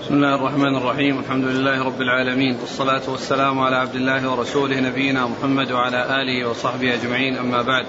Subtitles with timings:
[0.00, 1.18] بسم الله الرحمن الرحيم.
[1.18, 2.56] الحمد لله رب العالمين.
[2.60, 7.38] والصلاة والسلام على عبد الله ورسوله نبينا محمد وعلى آله وصحبه أجمعين.
[7.38, 7.86] أما بعد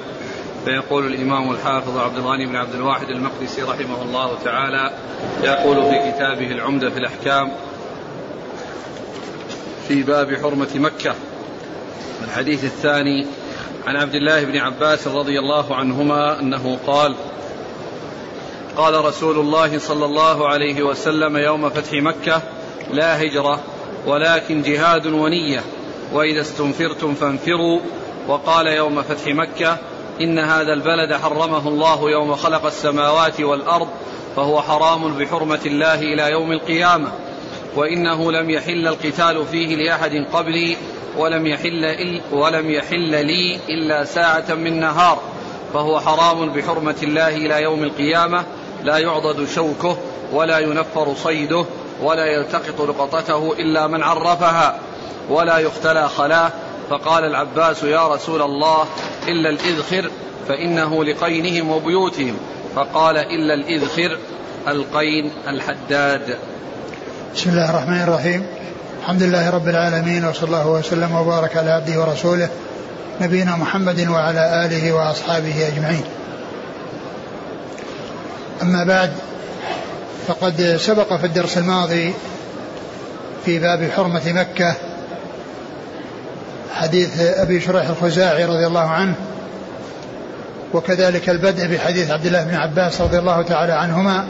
[0.66, 4.92] فيقول الإمام الحافظ عبد الغني بن عبد الواحد المقدسي رحمه الله تعالى
[5.44, 7.52] يقول في كتابه العمدة في الأحكام
[9.88, 11.16] في باب حرمة مكة.
[12.24, 13.26] الحديث الثاني
[13.88, 17.16] عن عبد الله بن عباس رضي الله عنهما أنه قال
[18.77, 22.41] قال رسول الله صلى الله عليه وسلم يوم فتح مكة
[22.91, 23.59] لا هجرة
[24.08, 25.63] ولكن جهاد ونية.
[26.13, 27.80] وإذا استنفرتم فانفروا.
[28.27, 29.77] وقال يوم فتح مكة
[30.22, 33.88] إن هذا البلد حرمه الله يوم خلق السماوات والأرض
[34.36, 37.12] فهو حرام بحرمة الله إلى يوم القيامة.
[37.76, 40.77] وإنه لم يحل القتال فيه لأحد قبلي
[41.18, 45.20] ولم يحل, إل ولم يحل لي إلا ساعة من نهار
[45.74, 48.46] فهو حرام بحرمة الله إلى يوم القيامة.
[48.84, 49.98] لا يعضد شوكه
[50.34, 51.66] ولا ينفر صيده
[52.02, 54.79] ولا يلتقط لقطته إلا من عرفها
[55.29, 56.51] ولا يختلى خلاه.
[56.90, 58.85] فقال العباس يا رسول الله
[59.27, 60.12] إلا الإذخر
[60.48, 62.38] فإنه لقينهم وبيوتهم.
[62.76, 64.17] فقال إلا الإذخر
[64.67, 66.38] القين الحداد.
[67.35, 68.45] بسم الله الرحمن الرحيم.
[69.01, 72.49] الحمد لله رب العالمين وصلى الله وسلم وبارك على عبده ورسوله
[73.21, 76.03] نبينا محمد وعلى آله وأصحابه أجمعين.
[78.61, 79.11] أما بعد
[80.27, 82.13] فقد سبق في الدرس الماضي
[83.45, 84.75] في باب حرمة مكة
[86.73, 89.15] حديث أبي شريح الخزاعي رضي الله عنه
[90.73, 94.25] وكذلك البدء بحديث عبد الله بن عباس رضي الله تعالى عنهما.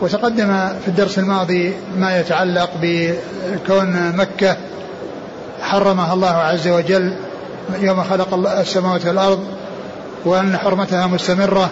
[0.00, 4.56] وتقدم في الدرس الماضي ما يتعلق بكون مكة
[5.62, 7.12] حرمها الله عز وجل
[7.80, 9.44] يوم خلق السماوات والأرض
[10.24, 11.70] وأن حرمتها مستمرة.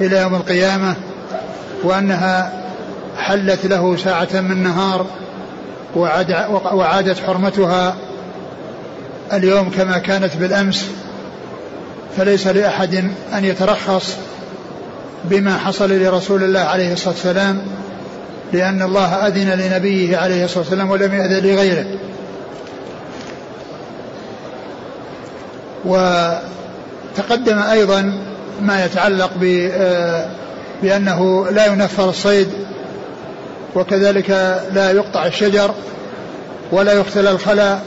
[0.00, 0.94] إلى يوم القيامة
[1.82, 2.52] وأنها
[3.18, 5.06] حلت له ساعة من نهار
[6.72, 7.96] وعادت حرمتها
[9.32, 10.86] اليوم كما كانت بالأمس
[12.16, 12.94] فليس لأحد
[13.34, 14.16] أن يترخص
[15.24, 17.62] بما حصل لرسول الله عليه الصلاة والسلام
[18.52, 21.86] لأن الله أذن لنبيه عليه الصلاة والسلام ولم يأذن لغيره.
[25.84, 28.18] وتقدم أيضا
[28.62, 29.30] ما يتعلق
[29.72, 30.26] آه،
[30.82, 32.48] بأنه لا ينفر الصيد
[33.74, 34.30] وكذلك
[34.72, 35.74] لا يقطع الشجر
[36.72, 37.82] ولا يختل الخلاء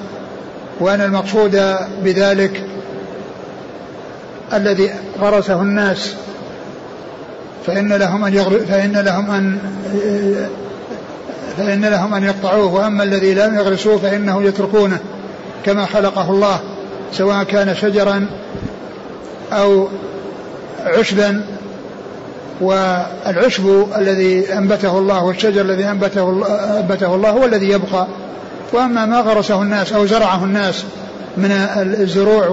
[0.80, 2.64] وأن المقصود بذلك
[4.54, 6.14] الذي غرسه الناس
[7.68, 8.60] فإن لهم أن يغر...
[8.70, 9.60] فإن لهم أن
[11.58, 15.00] فإن لهم أن يقطعوه وأما الذي لم يغرسوه فإنه يتركونه
[15.66, 16.60] كما خلقه الله
[17.14, 18.28] سواء كان شجرا
[19.54, 19.88] أو
[20.86, 21.42] عشبا
[22.62, 26.46] والعشب الذي أنبته الله والشجر الذي أنبته,
[26.80, 28.08] أنبته الله هو الذي يبقى.
[28.74, 30.84] وأما ما غرسه الناس أو زرعه الناس
[31.38, 32.48] من الزروع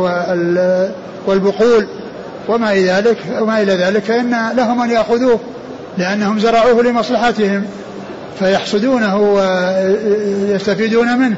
[1.26, 1.86] والبقول
[2.48, 5.40] وما إلى ذلك وما إلى ذلك فإن لهم أن يأخذوه
[5.98, 7.64] لأنهم زرعوه لمصلحتهم
[8.38, 11.36] فيحصدونه ويستفيدون منه.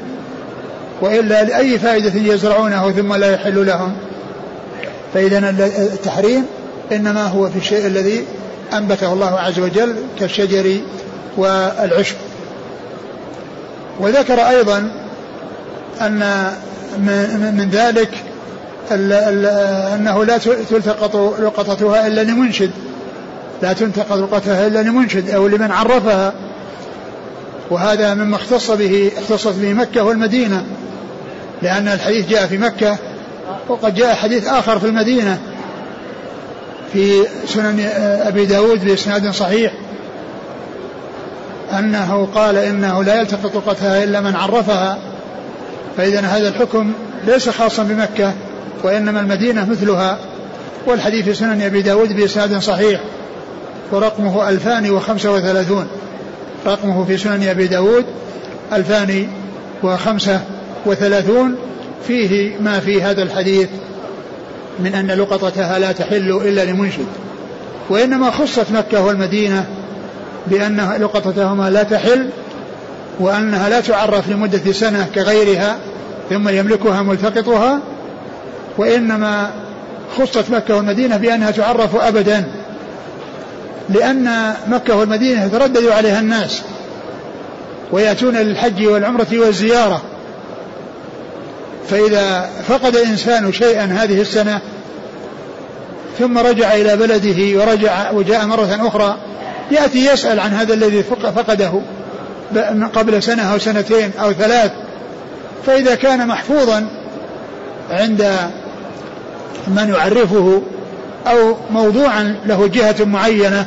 [1.01, 3.93] وإلا لأي فائدة يزرعونه ثم لا يحل لهم.
[5.13, 5.49] فإذا
[5.93, 6.45] التحريم
[6.91, 8.25] إنما هو في الشيء الذي
[8.73, 10.77] أنبته الله عز وجل كالشجر
[11.37, 12.15] والعشب.
[13.99, 14.91] وذكر أيضا
[16.01, 16.51] أن
[17.57, 18.09] من ذلك
[18.91, 20.37] أنه لا
[20.69, 22.71] تلتقط لقطتها إلا لمنشد.
[23.61, 26.33] لا تنتقد لقطتها إلا لمنشد أو لمن عرفها.
[27.69, 30.65] وهذا مما اختص به اختصت به مكة والمدينة
[31.61, 32.97] لأن الحديث جاء في مكة
[33.67, 35.39] وقد جاء حديث آخر في المدينة
[36.93, 37.79] في سنن
[38.21, 39.73] أبي داود بإسناد صحيح
[41.79, 44.97] أنه قال إنه لا يلتقط لقطتها إلا من عرفها
[45.97, 46.93] فإذا هذا الحكم
[47.27, 48.33] ليس خاصا بمكة
[48.83, 50.17] وإنما المدينة مثلها
[50.85, 53.01] والحديث في سنن أبي داود بإسناد صحيح
[53.91, 55.87] ورقمه ألفان وخمسة وثلاثون.
[56.65, 58.05] رقمه في سنن أبي داود
[58.73, 59.27] ألفان
[59.83, 60.41] وخمسة
[60.85, 61.55] وثلاثون
[62.07, 63.69] فيه ما في هذا الحديث.
[64.79, 67.07] من أن لقطتها لا تحل إلا لمنشد.
[67.89, 69.65] وإنما خصت مكة والمدينة
[70.47, 72.29] بأن لقطتهما لا تحل
[73.19, 75.77] وأنها لا تعرف لمدة سنة كغيرها
[76.29, 77.79] ثم يملكها ملتقطها
[78.77, 79.51] وإنما
[80.17, 82.43] خصت مكة والمدينة بأنها تعرف أبدا
[83.89, 86.61] لأن مكة والمدينة يتردد عليها الناس
[87.91, 90.01] ويأتون للحج والعمرة والزيارة.
[91.89, 94.61] فإذا فقد إنسان شيئا هذه السنة
[96.19, 99.17] ثم رجع إلى بلده ورجع وجاء مرة أخرى
[99.71, 101.03] يأتي يسأل عن هذا الذي
[101.35, 101.81] فقده
[102.95, 104.71] قبل سنة أو سنتين أو ثلاث.
[105.65, 106.87] فإذا كان محفوظا
[107.91, 108.31] عند
[109.67, 110.61] من يعرفه
[111.27, 113.65] أو موضوعا له جهة معينة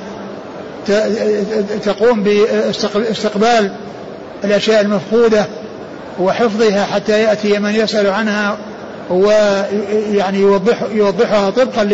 [1.85, 3.73] تقوم باستقبال
[4.45, 5.47] الأشياء المفقودة
[6.21, 8.57] وحفظها حتى يأتي من يسأل عنها
[9.11, 11.85] ويعني يوضح يوضحها طبقا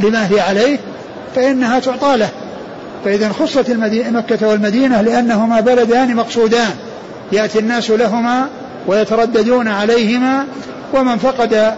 [0.00, 0.78] لما هي عليه
[1.36, 2.28] فإنها تعطى له.
[3.04, 3.70] فإذا خصت
[4.10, 6.70] مكة والمدينة لأنهما بلدان مقصودان.
[7.32, 8.48] يأتي الناس لهما
[8.86, 10.46] ويترددون عليهما
[10.94, 11.74] ومن فقد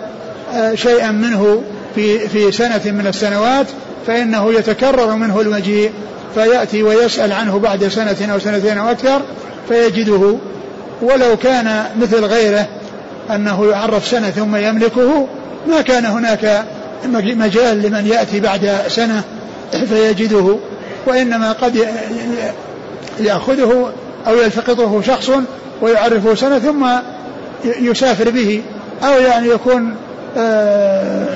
[0.55, 1.63] آه، شيئا منه
[1.95, 3.67] في في سنة من السنوات
[4.07, 5.93] فإنه يتكرر منه المجيء
[6.35, 9.21] فيأتي ويسأل عنه بعد سنة أو سنتين أو أكثر
[9.69, 10.37] فيجده
[11.03, 12.67] ولو كان مثل غيره
[13.31, 15.27] أنه يعرف سنة ثم يملكه
[15.69, 16.65] ما كان هناك
[17.13, 19.23] مجال لمن يأتي بعد سنة
[19.89, 20.57] فيجده
[21.07, 21.89] وإنما قد
[23.21, 23.93] يأخذه
[24.27, 25.31] أو يلتقطه شخص
[25.83, 26.87] ويعرفه سنة ثم
[27.65, 28.63] يسافر به
[29.03, 29.97] أو يعني يكون
[30.37, 31.27] آه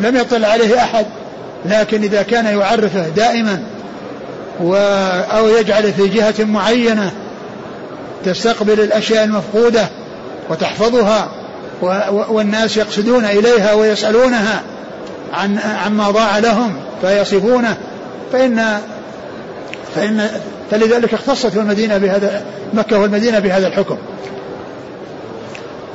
[0.00, 1.06] لم يطل عليه أحد.
[1.64, 3.62] لكن إذا كان يعرفه دائما
[4.60, 4.74] و
[5.36, 7.12] أو يجعل في جهة معينة
[8.24, 9.88] تستقبل الأشياء المفقودة
[10.50, 11.30] وتحفظها
[12.10, 14.62] والناس يقصدون إليها ويسألونها
[15.32, 17.76] عن عما ضاع لهم فيصفونه.
[18.32, 18.78] فإن
[19.94, 20.28] فإن
[20.70, 23.96] فلذلك اختصت المدينة بهذا مكة والمدينة بهذا الحكم.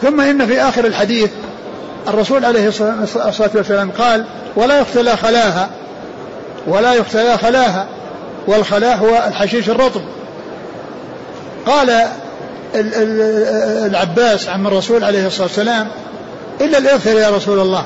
[0.02, 1.30] ثم إن في آخر الحديث
[2.08, 4.26] الرسول عليه الصلاة والسلام قال
[4.56, 5.70] ولا يختلى خلاها
[6.68, 7.88] ولا يختلى خلاها
[8.48, 10.02] والخلاء هو الحشيش الرطب.
[11.68, 12.08] قال
[13.86, 15.88] العباس عم الرسول عليه الصلاة والسلام
[16.62, 17.86] إلا الإغفر يا رسول الله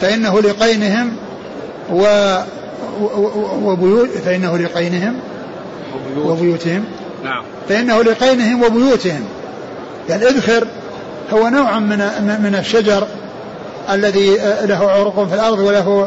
[0.00, 1.16] فإنه لقينهم
[1.92, 2.34] و
[3.62, 5.14] وبيوت فإنه لقينهم
[6.16, 6.84] وبيوتهم.
[7.24, 7.44] نعم.
[7.68, 9.24] فإنه لقينهم وبيوتهم.
[10.08, 10.66] يعني الإذخر
[11.32, 11.98] هو نوع من
[12.42, 13.06] من الشجر
[13.90, 16.06] الذي له عروق في الأرض وله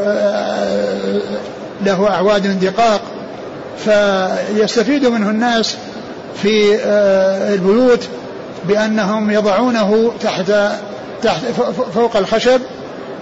[1.85, 3.01] له أعواد دقاق
[3.85, 5.77] فيستفيد منه الناس
[6.43, 6.75] في
[7.53, 8.07] البيوت
[8.67, 10.51] بأنهم يضعونه تحت
[11.23, 11.43] تحت
[11.93, 12.61] فوق الخشب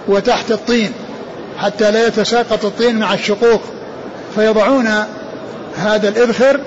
[0.08, 0.92] وتحت الطين
[1.58, 3.60] حتى لا يتساقط الطين مع الشقوق
[4.34, 4.88] فيضعون
[5.76, 6.60] هذا الإذخر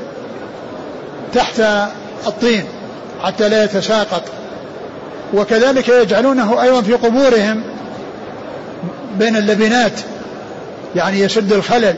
[1.34, 1.60] تحت
[2.28, 2.66] الطين
[3.24, 4.24] حتى لا يتساقط.
[5.34, 7.64] وكذلك يجعلونه أيضا في قبورهم
[9.20, 9.92] بين اللبنات
[10.96, 11.96] يعني يسد الخلل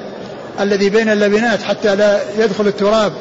[0.59, 3.11] الذي بين اللبنات حتى لا يدخل التراب.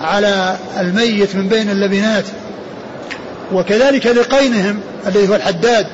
[0.00, 2.24] على الميت من بين اللبنات
[3.52, 5.86] وكذلك لقينهم الذي هو الحداد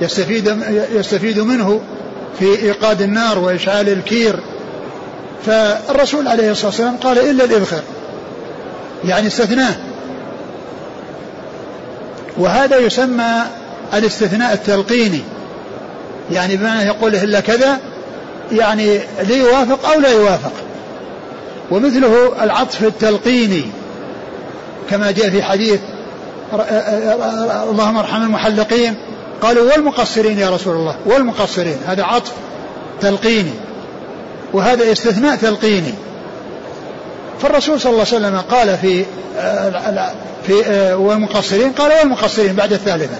[0.00, 0.56] يستفيد
[0.92, 1.80] يستفيد منه
[2.38, 4.40] في إيقاد النار وإشعال الكير.
[5.46, 7.82] فالرسول عليه الصلاة والسلام قال إلا الاذخر
[9.04, 9.74] يعني استثناه.
[12.38, 13.42] وهذا يسمى
[13.94, 15.20] الاستثناء التلقيني
[16.32, 17.78] يعني بمعنى يقول إلا كذا
[18.52, 20.52] يعني ليوافق أو لا يوافق.
[21.70, 23.64] ومثله العطف التلقيني
[24.90, 25.80] كما جاء في حديث
[27.70, 28.94] اللهم ارحم المحلقين
[29.42, 32.32] قالوا والمقصرين يا رسول الله والمقصرين هذا عطف
[33.00, 33.52] تلقيني
[34.52, 35.94] وهذا استثناء تلقيني.
[37.40, 39.04] فالرسول صلى الله عليه وسلم قال في
[40.46, 40.54] في
[40.94, 43.16] والمقصرين قال والمقصرين بعد الثالثة.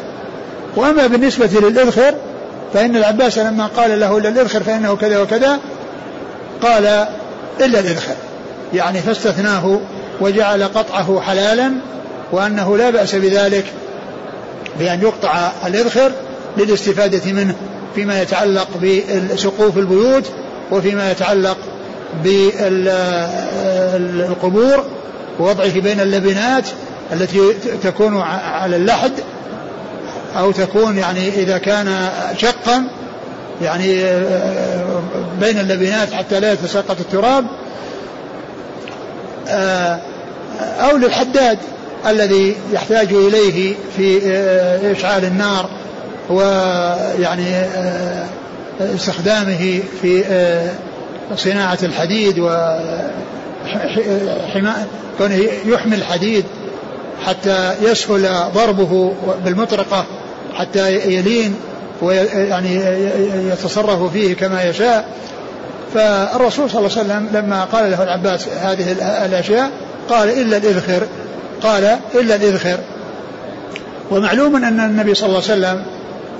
[0.76, 2.14] وأما بالنسبة للإذخر
[2.74, 5.58] فإن العباس لما قال له إلا الإذخر فإنه كذا وكذا
[6.62, 6.86] قال
[7.60, 8.14] إلا الإذخر
[8.75, 9.80] يعني فاستثناه
[10.20, 11.73] وجعل قطعه حلالا
[12.32, 13.64] وأنه لا بأس بذلك
[14.78, 16.12] بأن يقطع الإذخر
[16.58, 17.54] للاستفادة منه
[17.94, 18.68] فيما يتعلق
[19.32, 20.25] بسقوف البيوت
[20.70, 21.56] وفيما يتعلق
[23.94, 24.85] بالقبور
[25.40, 26.64] ووضعه بين اللبنات
[27.12, 27.38] التي
[27.82, 29.12] تكون على اللحد
[30.38, 32.08] أو تكون يعني إذا كان
[32.38, 32.88] شقا
[33.62, 34.04] يعني
[35.40, 37.44] بين اللبنات حتى لا يتساقط التراب
[40.60, 41.58] أو للحداد
[42.06, 44.20] الذي يحتاج إليه في
[44.98, 45.70] إشعال النار
[46.30, 47.62] ويعني
[48.80, 50.24] استخدامه في
[51.36, 52.50] صناعة الحديد و
[55.18, 56.44] كونه يحمل الحديد
[57.26, 59.12] حتى يسهل ضربه
[59.44, 60.04] بالمطرقة
[60.54, 61.54] حتى يلين
[62.02, 62.74] ويعني
[63.52, 65.08] يتصرف فيه كما يشاء.
[65.96, 68.92] فالرسول صلى الله عليه وسلم لما قال له العباس هذه
[69.26, 69.70] الأشياء
[70.08, 71.06] قال إلا الإذخر.
[71.62, 72.78] قال إلا الإذخر.
[74.10, 75.82] ومعلوم أن النبي صلى الله عليه وسلم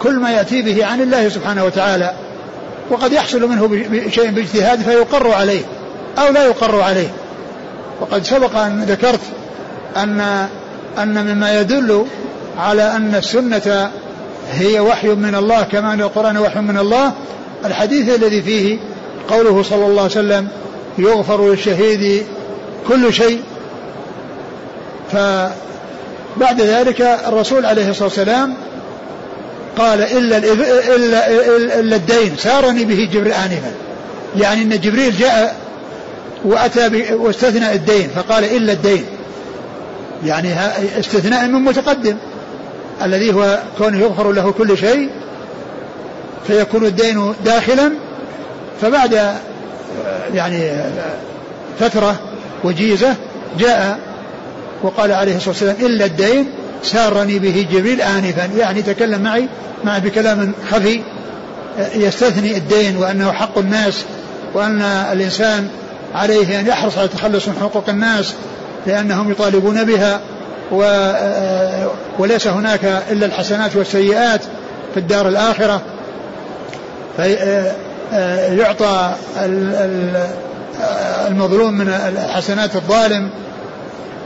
[0.03, 2.13] كل ما يأتي به عن الله سبحانه وتعالى
[2.91, 5.63] وقد يحصل منه شيء باجتهاد فيقر عليه
[6.19, 7.09] أو لا يقر عليه.
[8.01, 9.21] وقد سبق أن ذكرت
[9.97, 10.21] أن
[10.99, 12.07] أن مما يدل
[12.59, 13.91] على أن السنة
[14.53, 17.13] هي وحي من الله كما أن القرآن وحي من الله
[17.65, 18.79] الحديث الذي فيه
[19.29, 20.49] قوله صلى الله عليه وسلم
[20.99, 22.27] يغفر للشهيد
[22.89, 23.41] كل شيء.
[25.13, 28.55] فبعد ذلك الرسول عليه الصلاة والسلام
[29.79, 31.31] قال إلا, إلا,
[31.81, 33.73] إلا الدين سارني به جبريل آنفا.
[34.37, 35.57] يعني أن جبريل جاء
[36.45, 39.05] وأتى واستثنى الدين فقال إلا الدين.
[40.25, 40.55] يعني
[40.99, 42.17] استثناء من متقدم
[43.03, 45.11] الذي هو كونه يغفر له كل شيء
[46.47, 47.93] فيكون الدين داخلا
[48.81, 49.35] فبعد
[50.35, 50.71] يعني
[51.81, 52.17] فترة
[52.65, 53.15] وجيزة
[53.59, 53.99] جاء
[54.83, 56.47] وقال عليه الصلاة والسلام إلا الدين
[56.83, 58.49] سارني به جبريل آنفا.
[58.59, 59.49] يعني تكلم معي
[59.85, 61.01] مع بكلام خفي
[61.95, 64.05] يستثني الدين وأنه حق الناس
[64.55, 65.69] وأن الإنسان
[66.15, 68.35] عليه أن يحرص على التخلص من حقوق الناس
[68.87, 70.21] لأنهم يطالبون بها
[70.73, 71.13] و
[72.19, 74.41] وليس هناك إلا الحسنات والسيئات
[74.95, 75.83] في الدار الآخرة.
[78.11, 79.15] فيعطى
[81.29, 81.93] المظلوم من
[82.35, 83.31] حسنات الظالم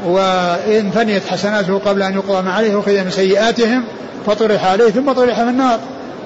[0.07, 3.85] وإن فنيت حسناته قبل أن يقضى عليه أخذ من سيئاتهم
[4.27, 5.79] فطرح عليه ثم طرح في النار.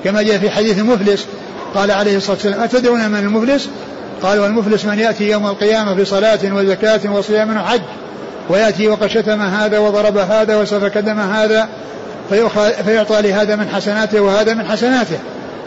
[0.04, 1.26] كما جاء في حديث المفلس
[1.74, 3.68] قال عليه الصلاة والسلام أتدرون من المفلس؟
[4.22, 7.80] قال والمفلس من يأتي يوم القيامة بصلاة وزكاة وصيام وحج
[8.48, 11.68] ويأتي وقد شتم هذا وضرب هذا وسفك دم هذا
[12.84, 15.18] فيعطى لهذا من حسناته وهذا من حسناته.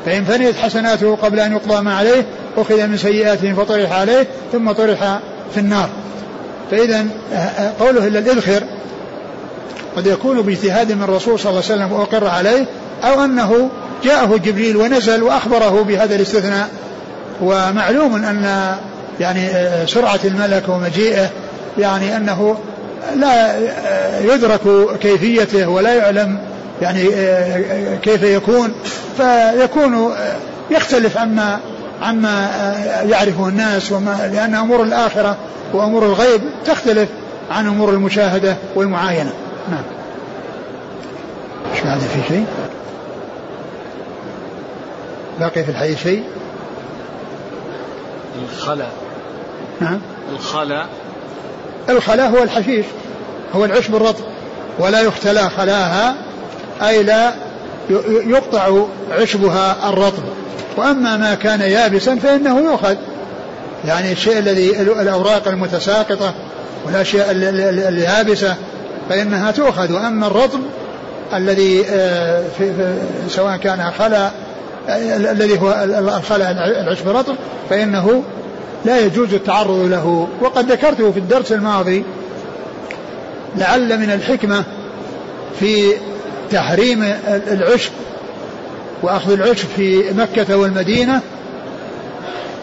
[0.07, 2.25] فإن فنيت حسناته قبل أن يقضى ما عليه
[2.57, 5.19] أخذ من سيئاته فطرح عليه ثم طرح
[5.53, 5.89] في النار.
[6.71, 7.05] فإذا
[7.79, 8.63] قوله إلا الإذخر
[9.97, 12.65] قد يكون باجتهاد من الرسول صلى الله عليه وسلم وأقر عليه
[13.03, 13.69] أو أنه
[14.03, 16.69] جاءه جبريل ونزل وأخبره بهذا الاستثناء.
[17.41, 18.75] ومعلوم أن
[19.19, 19.49] يعني
[19.87, 21.29] سرعة الملك ومجيئه
[21.77, 22.57] يعني أنه
[23.15, 23.55] لا
[24.21, 24.61] يدرك
[25.01, 26.39] كيفيته ولا يعلم
[26.81, 27.03] يعني
[27.97, 28.73] كيف يكون.
[29.17, 30.15] فيكون
[30.71, 31.59] يختلف عما
[32.01, 32.49] عما
[33.09, 35.37] يعرفه الناس وما لأن أمور الآخرة
[35.73, 37.09] وأمور الغيب تختلف
[37.51, 39.33] عن أمور المشاهدة والمعاينة.
[39.69, 39.83] نعم.
[41.73, 42.45] إيش بعد في شيء؟
[45.39, 46.23] باقي في الحديث شيء؟
[48.43, 48.87] الخلا
[49.81, 49.99] نعم.
[50.33, 50.85] الخلا
[51.89, 52.85] الخلا هو الحشيش
[53.55, 54.23] هو العشب الرطب
[54.79, 56.15] ولا يختلى خلاها
[56.81, 57.33] أي لا
[58.25, 60.23] يقطع عشبها الرطب.
[60.77, 62.95] وأما ما كان يابسا فإنه يؤخذ.
[63.85, 66.33] يعني الشيء الذي الأوراق المتساقطة
[66.85, 68.55] والأشياء اليابسة
[69.09, 69.93] فإنها تؤخذ.
[69.93, 70.59] وأما الرطب
[71.33, 72.43] الذي آه،
[73.29, 74.31] سواء كان خلا
[75.15, 75.85] الذي هو
[76.17, 77.35] الخلا العشب الرطب
[77.69, 78.23] فإنه
[78.85, 80.27] لا يجوز التعرض له.
[80.41, 82.03] وقد ذكرته في الدرس الماضي
[83.57, 84.63] لعل من الحكمة
[85.59, 85.93] في
[86.51, 87.91] تحريم العشب
[89.03, 91.21] وأخذ العشب في مكة والمدينة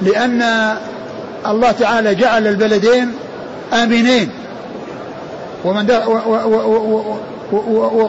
[0.03, 0.43] لأن
[1.47, 3.12] الله تعالى جعل البلدين
[3.73, 4.31] آمنين.
[5.64, 5.91] ومن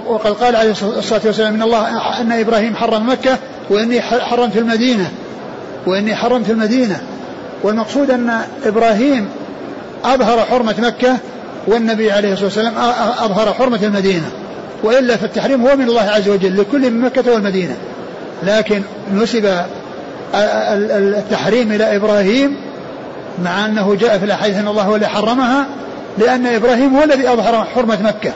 [0.08, 3.38] وقد قال عليه الصلاة والسلام من الله أن إبراهيم حرم مكة
[3.70, 5.12] وإني حرمت المدينة
[5.88, 7.01] وإني حرمت المدينة.
[7.63, 9.27] والمقصود أن إبراهيم
[10.05, 11.17] أظهر حرمة مكة
[11.67, 12.74] والنبي عليه الصلاة والسلام
[13.20, 14.32] أظهر حرمة المدينة.
[14.84, 17.75] وإلا فالتحريم هو من الله عز وجل لكل من مكة والمدينة.
[18.44, 18.82] لكن
[19.13, 19.65] نسب
[20.36, 22.58] التحريم إلى إبراهيم
[23.44, 25.65] مع أنه جاء في الأحاديث أن الله هو الذي حرمها
[26.17, 28.34] لأن إبراهيم هو الذي أظهر حرمة مكة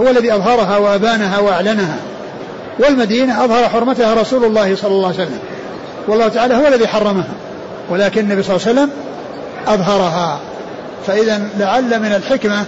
[0.00, 1.96] هو الذي أظهرها وأبانها وأعلنها.
[2.78, 5.38] والمدينة أظهر حرمتها رسول الله صلى الله عليه وسلم.
[6.08, 7.34] والله تعالى هو الذي حرمها
[7.90, 8.90] ولكن النبي صلى الله عليه وسلم
[9.66, 10.40] أظهرها.
[11.06, 12.64] فإذا لعل من الحكمة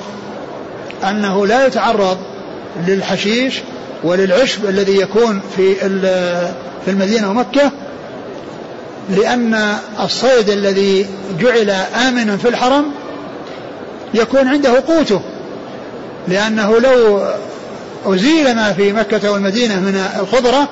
[1.08, 2.18] أنه لا يتعرض
[2.86, 3.60] للحشيش
[4.04, 5.74] وللعشب الذي يكون في
[6.84, 7.70] في المدينة ومكة
[9.10, 11.06] لأن الصيد الذي
[11.40, 11.70] جعل
[12.08, 12.84] آمنا في الحرم
[14.14, 15.20] يكون عنده قوته
[16.28, 17.22] لأنه لو
[18.06, 20.68] أزيل ما في مكة والمدينة من الخضرة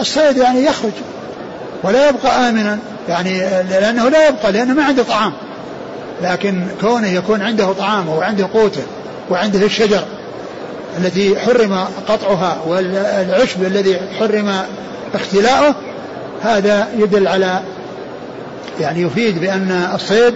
[0.00, 0.92] الصيد يعني يخرج
[1.82, 2.78] ولا يبقى آمنا
[3.08, 3.38] يعني
[3.70, 5.32] لأنه لا يبقى لأنه ما عنده طعام
[6.22, 8.82] لكن كونه يكون عنده طعامه وعنده قوته
[9.30, 10.04] وعنده الشجر
[10.98, 14.52] التي حرم قطعها والعشب الذي حرم
[15.14, 15.74] اختلاؤه
[16.42, 17.60] هذا يدل على
[18.80, 20.34] يعني يفيد بأن الصيد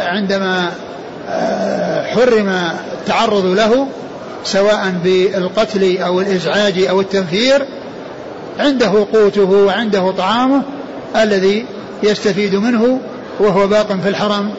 [0.00, 0.70] عندما
[1.30, 2.48] آه، حرم
[3.00, 3.86] التعرض له
[4.44, 7.66] سواء بالقتل أو الإزعاج أو التنفير
[8.58, 10.62] عنده قوته وعنده طعامه
[11.16, 11.66] الذي
[12.02, 13.00] يستفيد منه
[13.40, 14.50] وهو باق في الحرم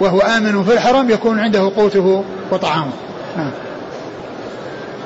[0.00, 2.92] وهو آمن في الحرم يكون عنده قوته وطعامه.
[3.36, 3.50] نعم.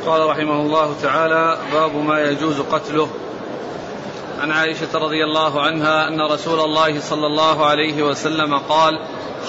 [0.07, 3.09] قال رحمه الله تعالى باب ما يجوز قتله.
[4.40, 8.95] عن عائشة رضي الله عنها أن رسول الله صلى الله عليه وسلم قال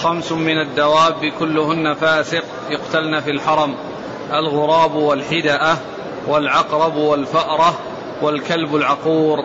[0.02, 3.74] خمس من الدواب كلهن فاسق يقتلن في الحرم.
[4.32, 5.76] الغراب والحدأة
[6.28, 7.78] والعقرب والفأرة
[8.22, 9.44] والكلب العقور.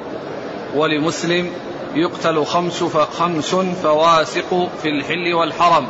[0.75, 1.51] ولمسلم
[1.95, 5.88] يقتل خمس فخمس فواسق في الحل والحرم.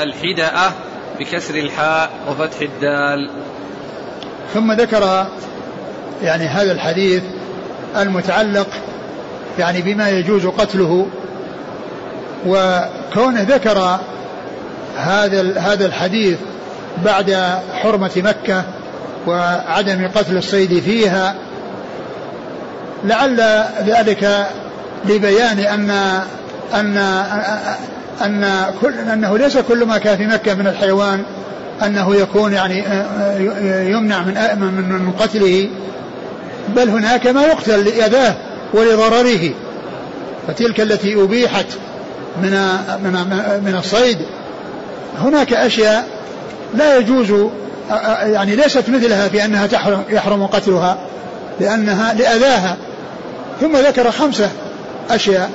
[0.00, 0.72] الحدأة
[1.18, 3.30] بكسر الحاء وفتح الدال.
[4.54, 5.26] ثم ذكر
[6.22, 7.22] يعني هذا الحديث
[7.96, 8.66] المتعلق
[9.58, 11.06] يعني بما يجوز قتله
[12.46, 13.98] وكونه ذكر
[14.96, 16.38] هذا هذا الحديث
[17.04, 18.64] بعد حرمة مكة
[19.26, 21.34] وعدم قتل الصيد فيها
[23.04, 23.40] لعل
[23.86, 24.46] ذلك
[25.04, 25.90] لبيان أن
[26.74, 26.96] أن
[28.24, 31.22] أن كل أنه ليس كل ما كان في مكة من الحيوان
[31.86, 32.78] أنه يكون يعني
[33.90, 34.22] يمنع
[34.54, 35.68] من من قتله
[36.76, 38.34] بل هناك ما يقتل لأذاه
[38.74, 39.50] ولضرره.
[40.48, 41.66] فتلك التي أبيحت
[42.42, 42.50] من
[43.04, 43.12] من
[43.64, 44.18] من الصيد.
[45.18, 46.08] هناك أشياء
[46.74, 47.32] لا يجوز
[48.22, 50.98] يعني ليست مثلها في أنها تحرم يحرم قتلها
[51.60, 52.76] لأنها لأذاها
[53.60, 54.48] ثم ذكر خمسة
[55.10, 55.50] أشياء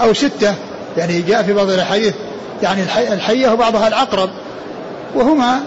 [0.00, 0.54] أو ستة
[0.96, 2.14] يعني جاء في بعض الأحاديث
[2.62, 4.30] يعني الحية وبعضها العقرب.
[5.14, 5.60] وهما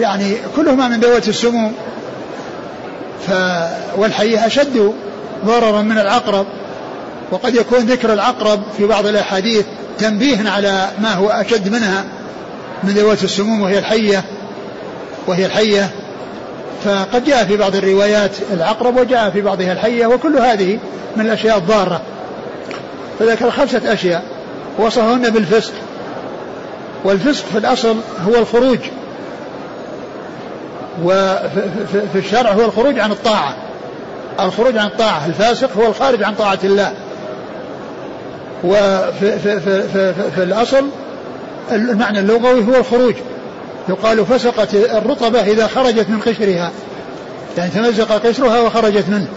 [0.00, 1.72] يعني كلهما من ذوات السموم.
[3.26, 3.30] ف
[3.96, 4.92] والحية أشد
[5.46, 6.46] ضررا من العقرب.
[7.30, 9.64] وقد يكون ذكر العقرب في بعض الأحاديث
[9.98, 12.04] تنبيه على ما هو أشد منها
[12.82, 14.24] من ذوات السموم وهي الحية.
[15.26, 15.90] وهي الحية.
[16.84, 20.78] فقد جاء في بعض الروايات العقرب وجاء في بعضها الحية وكل هذه
[21.16, 22.00] من الأشياء الضارة.
[23.18, 24.22] فذكر خمسة أشياء.
[24.78, 25.72] وصفهن بالفسق.
[27.06, 27.96] والفسق في الأصل
[28.28, 28.78] هو الخروج.
[31.04, 33.56] وفي الشرع هو الخروج عن الطاعة.
[34.40, 35.26] الخروج عن الطاعة.
[35.26, 36.92] الفاسق هو الخارج عن طاعة الله.
[38.64, 40.86] وفي في في في, في الأصل
[41.72, 43.14] المعنى اللغوي هو الخروج.
[43.88, 46.70] يقال فسقت الرطبة إذا خرجت من قشرها.
[47.58, 49.28] يعني تمزق قشرها وخرجت منه.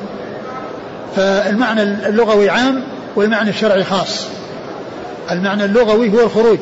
[1.16, 2.84] فالمعنى اللغوي عام
[3.16, 4.26] والمعنى الشرعي خاص.
[5.32, 6.60] المعنى اللغوي هو الخروج.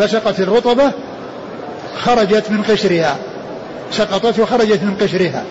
[0.00, 0.92] فسقت الرطبة
[2.02, 3.16] خرجت من قشرها.
[3.92, 5.44] سقطت وخرجت من قشرها.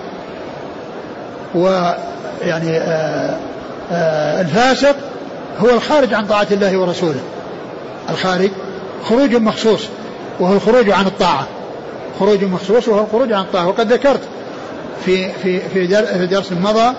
[1.55, 3.37] ويعني آآ
[3.91, 4.95] آآ الفاسق
[5.59, 7.21] هو الخارج عن طاعة الله ورسوله.
[8.09, 8.49] الخارج
[9.05, 9.81] خروج مخصوص
[10.39, 11.47] وهو الخروج عن الطاعة.
[12.19, 13.67] خروج مخصوص وهو الخروج عن الطاعة.
[13.67, 14.21] وقد ذكرت
[15.05, 16.93] في في في درس مضى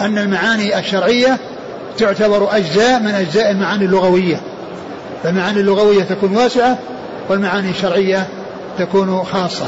[0.00, 1.38] أن المعاني الشرعية
[1.98, 4.40] تعتبر أجزاء من أجزاء المعاني اللغوية.
[5.26, 6.78] فالمعاني اللغوية تكون واسعة
[7.28, 8.26] والمعاني الشرعية
[8.78, 9.66] تكون خاصة.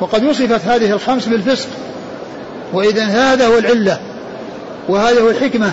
[0.00, 1.68] وقد وصفت هذه الخمس بالفسق.
[2.72, 4.00] وإذا هذا هو العلة
[4.88, 5.72] وهذا هو الحكمة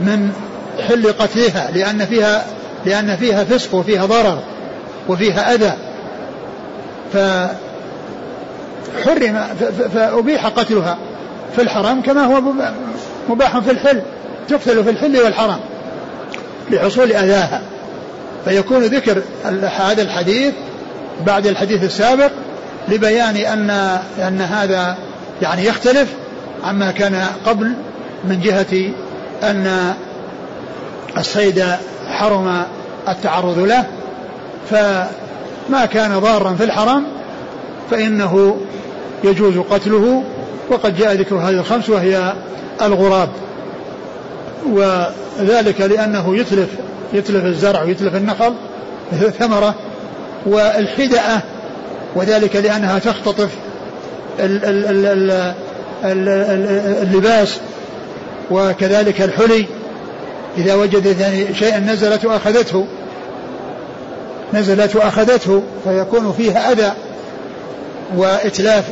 [0.00, 0.32] من
[0.88, 2.46] حل قتلها لأن فيها
[2.86, 4.42] لأن فيها فسق وفيها ضرر
[5.08, 5.72] وفيها أذى.
[8.94, 9.44] فحرم
[9.94, 10.98] فأبيح قتلها
[11.56, 12.42] في الحرام كما هو
[13.28, 14.02] مباح في الحل
[14.48, 15.60] تقتل في الحل والحرام
[16.70, 17.62] لحصول أذاها.
[18.48, 19.22] فيكون ذكر
[19.62, 20.54] هذا الحديث
[21.26, 22.30] بعد الحديث السابق
[22.88, 23.70] لبيان أن
[24.18, 24.96] أن هذا
[25.42, 26.08] يعني يختلف
[26.64, 27.72] عما كان قبل
[28.24, 28.90] من جهة
[29.42, 29.94] أن
[31.18, 31.64] الصيد
[32.08, 32.62] حرم
[33.08, 33.84] التعرض له.
[34.70, 37.04] فما كان ضارا في الحرم
[37.90, 38.56] فإنه
[39.24, 40.22] يجوز قتله
[40.70, 42.32] وقد جاء ذكر هذه الخمس وهي
[42.82, 43.28] الغراب.
[44.66, 46.68] وذلك لأنه يتلف
[47.12, 48.54] يتلف الزرع ويتلف النخل
[49.38, 49.74] ثمرة
[50.46, 51.42] والحدأة
[52.14, 53.48] وذلك لأنها تختطف
[56.04, 57.58] اللباس
[58.50, 59.66] وكذلك الحلي.
[60.58, 62.86] إذا وجدت يعني شيئا نزلت وأخذته
[64.54, 66.92] نزلت وأخذته فيكون فيها أذى
[68.16, 68.84] وإتلاف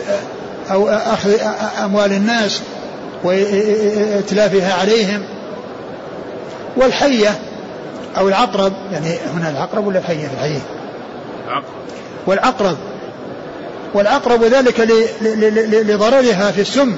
[0.71, 1.31] أو أخذ
[1.85, 2.61] أموال الناس
[3.25, 5.23] وإتلافها عليهم.
[6.77, 7.31] والحية
[8.19, 10.61] أو العقرب يعني هنا العقرب ولا الحية الحية
[12.27, 12.77] والعقرب.
[13.95, 14.81] والعقرب ذلك
[15.87, 16.97] لضررها في السم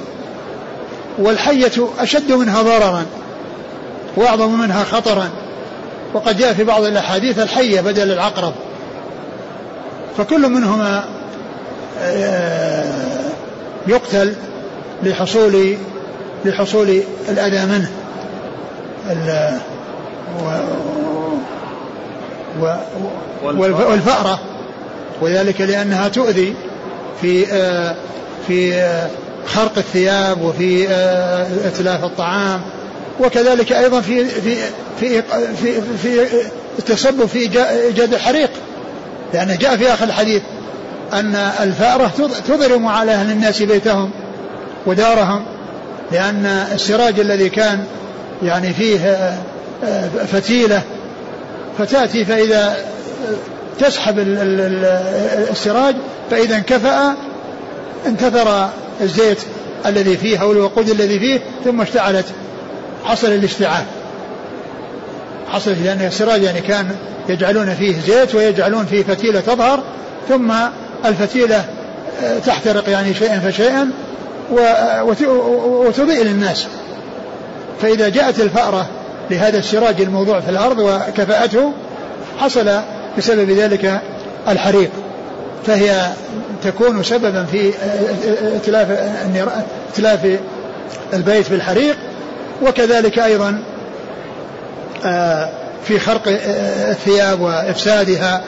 [1.17, 3.05] والحية أشد منها ضررا
[4.15, 5.29] وأعظم منها خطرا.
[6.13, 8.53] وقد جاء في بعض الأحاديث الحية بدل العقرب.
[10.17, 11.03] فكل منهما
[12.01, 12.85] آه،
[13.87, 14.33] يقتل
[15.03, 15.77] لحصول
[16.45, 17.89] لحصول الأذى منه.
[23.43, 24.39] والفأرة.
[25.21, 26.53] وذلك لأنها تؤذي
[27.21, 27.95] في آه،
[28.47, 29.09] في آه،
[29.45, 32.61] خرق الثياب وفي آه، اتلاف الطعام.
[33.19, 34.55] وكذلك أيضا في في
[34.99, 35.21] في
[35.61, 36.27] في, في
[36.79, 38.49] التسبب في ايجاد الحريق.
[39.33, 40.41] لأن جاء في آخر الحديث
[41.13, 42.11] أن الفأرة
[42.47, 44.11] تضرم على أهل الناس بيتهم
[44.85, 45.43] ودارهم
[46.11, 47.83] لأن السراج الذي كان
[48.43, 49.31] يعني فيه
[50.31, 50.81] فتيلة
[51.79, 52.77] فتاتي فإذا
[53.79, 54.15] تسحب
[55.51, 55.95] السراج
[56.31, 57.15] فإذا انكفأ
[58.05, 58.69] انتثر
[59.01, 59.37] الزيت
[59.85, 62.25] الذي فيه أو الوقود الذي فيه ثم اشتعلت
[63.05, 63.83] حصل الاشتعال.
[65.47, 66.89] حصل لأن السراج يعني كان
[67.29, 69.83] يجعلون فيه زيت ويجعلون فيه فتيلة تظهر
[70.29, 70.53] ثم
[71.05, 71.65] الفتيلة
[72.23, 73.89] آه، تحترق يعني شيئا فشيئا
[75.61, 76.67] وتضيء للناس.
[77.81, 78.87] فإذا جاءت الفأرة
[79.31, 81.73] لهذا السراج الموضوع في الأرض وكفأته
[82.39, 82.79] حصل
[83.17, 84.01] بسبب ذلك
[84.47, 84.89] الحريق.
[85.65, 86.11] فهي
[86.63, 87.73] تكون سببا في
[88.55, 88.91] اتلاف
[89.93, 90.39] اتلاف
[91.13, 91.97] البيت بالحريق
[92.61, 93.63] وكذلك أيضا
[95.05, 95.49] آه،
[95.85, 96.21] في خرق
[96.89, 98.41] الثياب وإفسادها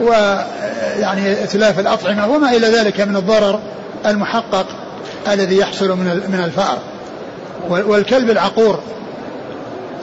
[0.00, 3.60] ويعني اتلاف الأطعمة وما إلى ذلك من الضرر
[4.06, 4.66] المحقق
[5.32, 6.78] الذي يحصل من من الفأر.
[7.68, 8.80] والكلب العقور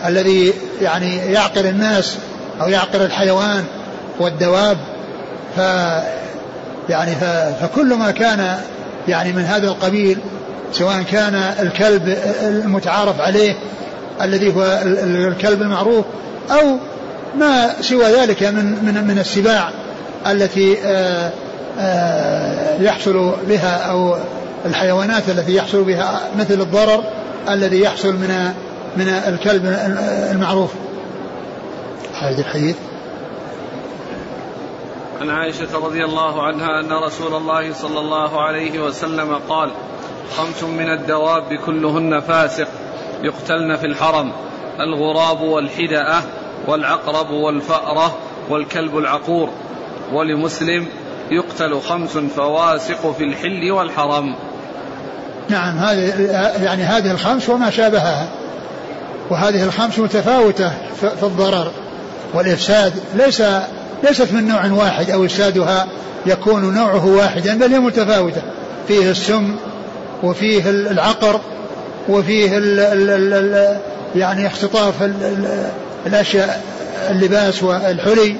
[0.06, 2.18] الذي يعني يعقر الناس
[2.62, 3.64] أو يعقر الحيوان
[4.20, 4.78] والدواب
[5.56, 5.60] ف
[6.90, 7.16] يعني
[7.62, 8.58] فكل ما كان
[9.08, 10.18] يعني من هذا القبيل
[10.74, 13.56] سواء كان الكلب المتعارف عليه
[14.22, 16.06] الذي هو الكلب المعروف
[16.52, 16.78] أو
[17.40, 19.70] ما سوى ذلك من من من السباع
[20.28, 21.32] التي آه،
[21.80, 24.16] آه، يحصل بها أو
[24.66, 27.04] الحيوانات التي يحصل بها مثل الضرر
[27.50, 28.54] الذي يحصل من
[28.98, 29.66] من الكلب
[30.32, 30.74] المعروف.
[32.22, 32.76] هذا الحديث.
[35.22, 39.72] عن عائشة رضي الله عنها أن رسول الله صلى الله عليه وسلم قال
[40.38, 42.68] خمس من الدواب كلهن فاسق
[43.24, 44.32] يقتلن في الحرم
[44.80, 46.22] الغراب والحدأة
[46.68, 48.18] والعقرب والفأرة
[48.50, 49.50] والكلب العقور
[50.14, 50.88] ولمسلم
[51.32, 54.36] يقتل خمس فواسق في الحل والحرم.
[55.50, 56.22] نعم هذه
[56.64, 58.43] يعني هذه الخمس وما شابهها.
[59.30, 61.72] وهذه الخمس متفاوتة في الضرر
[62.34, 63.44] والإفساد ليس
[64.04, 65.88] ليست من نوع واحد أو إفسادها
[66.26, 68.42] يكون نوعه واحدا بل هي متفاوتة.
[68.88, 69.56] فيه السم
[70.24, 71.40] وفيه العقر
[72.10, 73.78] وفيه ال ال ال
[74.16, 74.94] يعني اختطاف
[76.06, 76.64] الأشياء
[77.10, 78.36] اللباس والحلي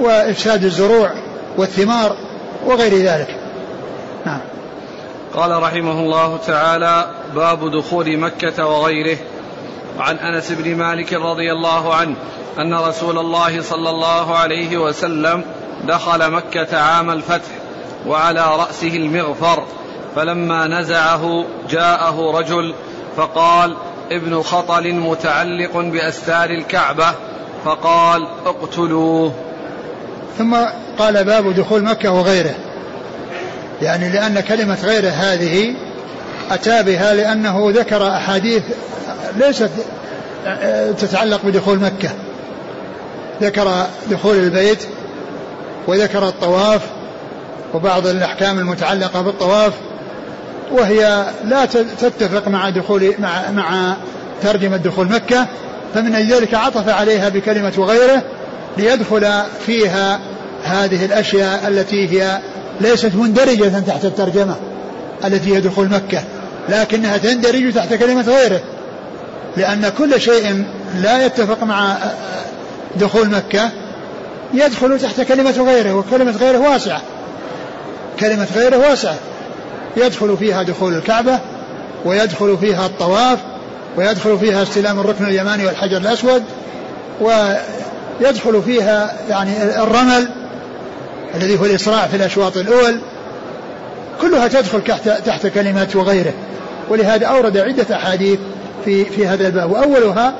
[0.00, 1.10] وإفساد الزروع
[1.56, 2.16] والثمار
[2.66, 3.36] وغير ذلك.
[4.26, 4.40] نعم.
[5.34, 9.18] قال رحمه الله تعالى باب دخول مكة وغيره.
[9.98, 12.14] وعن أنس بن مالك رضي الله عنه
[12.58, 15.44] أن رسول الله صلى الله عليه وسلم
[15.84, 17.50] دخل مكة عام الفتح
[18.06, 19.64] وعلى رأسه المغفر
[20.16, 22.74] فلما نزعه جاءه رجل
[23.16, 23.76] فقال
[24.10, 27.14] ابن خطل متعلق بأستار الكعبة.
[27.64, 29.32] فقال اقتلوه.
[30.38, 30.56] ثم
[30.98, 32.54] قال باب دخول مكة وغيره.
[33.82, 35.74] يعني لأن كلمة غيره هذه
[36.50, 38.62] أتى بها لأنه ذكر أحاديث
[39.36, 39.70] ليست
[40.98, 42.10] تتعلق بدخول مكة.
[43.42, 44.78] ذكر دخول البيت
[45.86, 46.80] وذكر الطواف
[47.74, 49.72] وبعض الأحكام المتعلقة بالطواف
[50.72, 51.64] وهي لا
[52.00, 53.96] تتفق مع دخول مع مع
[54.42, 55.46] ترجمة دخول مكة
[55.94, 58.22] فمن أجل ذلك عطف عليها بكلمة غيره
[58.78, 60.20] ليدخل فيها
[60.64, 62.38] هذه الأشياء التي هي
[62.80, 64.56] ليست مندرجة تحت الترجمة
[65.24, 66.22] التي هي دخول مكة
[66.68, 68.60] لكنها تندرج تحت كلمة غيره.
[69.56, 70.64] لأن كل شيء
[71.02, 71.96] لا يتفق مع
[72.96, 73.70] دخول مكة
[74.54, 77.00] يدخل تحت كلمة غيره وكلمة غيره واسعة.
[78.20, 79.16] كلمة غيره واسعة.
[79.96, 81.38] يدخل فيها دخول الكعبة
[82.04, 83.38] ويدخل فيها الطواف
[83.96, 86.42] ويدخل فيها استلام الركن اليماني والحجر الأسود
[87.20, 90.28] ويدخل فيها يعني الرمل
[91.34, 93.00] الذي هو الإسراع في الأشواط الأول.
[94.20, 94.82] كلها تدخل
[95.26, 96.32] تحت, كلمة وغيره.
[96.90, 98.38] ولهذا أورد عدة أحاديث
[98.86, 99.70] في في هذا الباب.
[99.70, 100.34] وأولها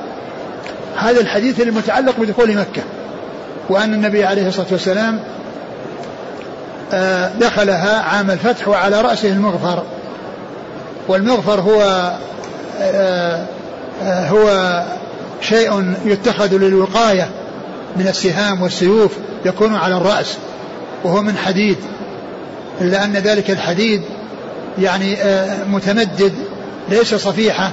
[0.96, 2.82] هذا الحديث المتعلق بدخول مكة
[3.68, 5.20] وأن النبي عليه الصلاة والسلام
[6.92, 9.82] آه، دخلها عام الفتح وعلى رأسه المغفر.
[11.08, 12.12] والمغفر هو
[12.80, 13.46] آه،
[14.04, 14.82] آه، هو
[15.40, 17.28] شيء يتخذ للوقاية
[17.96, 19.12] من السهام والسيوف
[19.44, 20.36] يكون على الرأس
[21.04, 21.76] وهو من حديد.
[22.80, 24.02] إلا أن ذلك الحديد
[24.78, 25.16] يعني
[25.66, 26.32] متمدد
[26.88, 27.72] ليس صفيحة.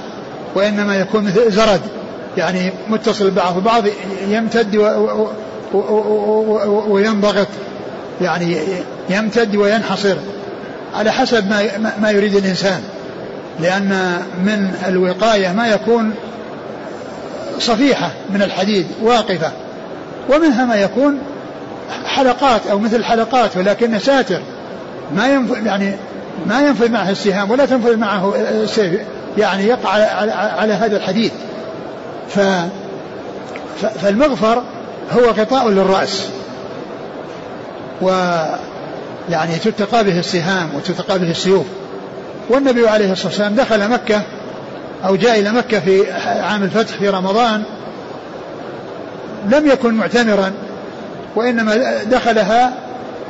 [0.54, 1.80] وإنما يكون مثل زرد.
[2.36, 3.84] يعني متصل بعض ببعض
[4.28, 4.76] يمتد
[6.88, 7.48] وينضغط.
[8.20, 8.56] يعني
[9.10, 10.16] يمتد وينحصر.
[10.94, 11.62] على حسب ما
[12.00, 12.80] ما يريد الإنسان.
[13.60, 16.14] لأن من الوقاية ما يكون
[17.58, 19.52] صفيحة من الحديد واقفة.
[20.30, 21.18] ومنها ما يكون
[22.06, 24.40] حلقات أو مثل حلقات ولكن ساتر.
[25.16, 25.92] ما ينفذ يعني
[26.46, 29.00] ما ينفذ معه السهام ولا تنفذ معه السيف
[29.38, 31.32] يعني يقع على, على, هذا الحديد
[32.28, 32.40] ف
[34.02, 34.62] فالمغفر
[35.12, 36.28] هو غطاء للرأس.
[38.02, 38.08] و
[39.30, 41.66] يعني تتقى به السهام وتتقى به السيوف.
[42.48, 44.22] والنبي عليه الصلاة والسلام دخل مكة
[45.06, 47.62] أو جاء إلى مكة في عام الفتح في رمضان.
[49.50, 50.52] لم يكن معتمرا
[51.36, 52.72] وإنما دخلها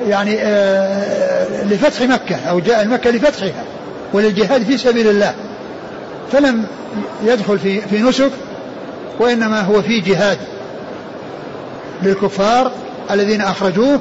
[0.08, 3.64] يعني آه، لفتح مكة أو جاء مكة لفتحها
[4.12, 5.34] وللجهاد في سبيل الله.
[6.32, 6.66] فلم
[7.24, 8.30] يدخل في في نسك
[9.18, 10.38] وإنما هو في جهاد
[12.02, 12.72] للكفار
[13.10, 14.00] الذين أخرجوه.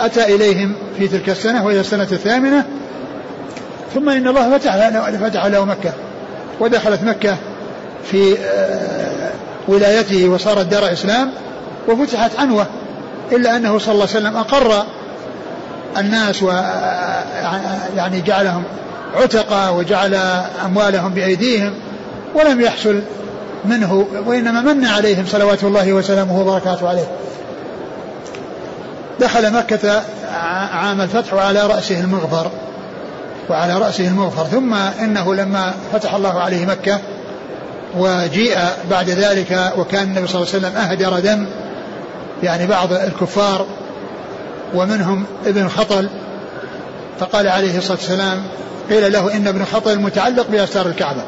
[0.00, 2.64] أتى إليهم في تلك السنة وهي السنة الثامنة.
[3.94, 4.88] ثم إن الله فتح
[5.28, 5.92] فتح له مكة
[6.60, 7.36] ودخلت مكة
[8.10, 9.30] في آه،
[9.68, 11.30] ولايته وصارت دار إسلام
[11.88, 12.66] وفتحت عنوة
[13.32, 14.84] إلا أنه صلى الله عليه وسلم أقر
[15.96, 16.50] الناس و
[17.96, 18.62] يعني جعلهم
[19.16, 20.14] عتقا وجعل
[20.64, 21.74] أموالهم بأيديهم
[22.34, 23.02] ولم يحصل
[23.64, 27.08] منه وإنما من عليهم صلوات الله وسلامه وبركاته عليه.
[29.20, 30.02] دخل مكة
[30.72, 32.50] عام الفتح وعلى رأسه المغفر
[33.50, 34.44] وعلى رأسه المغفر.
[34.44, 37.00] ثم إنه لما فتح الله عليه مكة
[37.98, 38.58] وجيء
[38.90, 41.46] بعد ذلك وكان النبي صلى الله عليه وسلم أهدر دم
[42.42, 43.66] يعني بعض الكفار
[44.74, 46.08] ومنهم ابن خطل
[47.20, 48.42] فقال عليه الصلاة والسلام
[48.90, 51.22] قيل له إن ابن خطل متعلق بأستار الكعبة.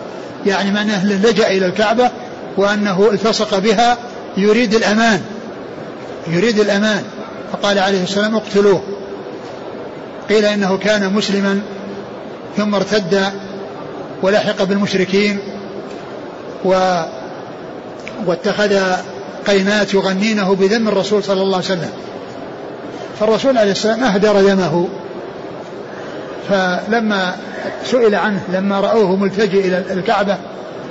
[0.46, 2.10] يعني معناه لجأ إلى الكعبة
[2.56, 3.98] وأنه التصق بها
[4.36, 5.20] يريد الأمان.
[6.28, 7.02] يريد الأمان.
[7.52, 8.82] فقال عليه السلام اقتلوه.
[10.28, 11.60] قيل إنه كان مسلما
[12.56, 13.32] ثم ارتد
[14.22, 15.38] ولحق بالمشركين
[16.64, 17.02] و
[18.26, 18.78] واتخذ
[19.46, 21.90] قينات يغنينه بذم الرسول صلى الله عليه وسلم.
[23.20, 24.88] فالرسول عليه السلام أهدر دمه
[26.48, 27.36] فلما
[27.84, 30.36] سئل عنه لما رأوه ملتجئ إلى الكعبة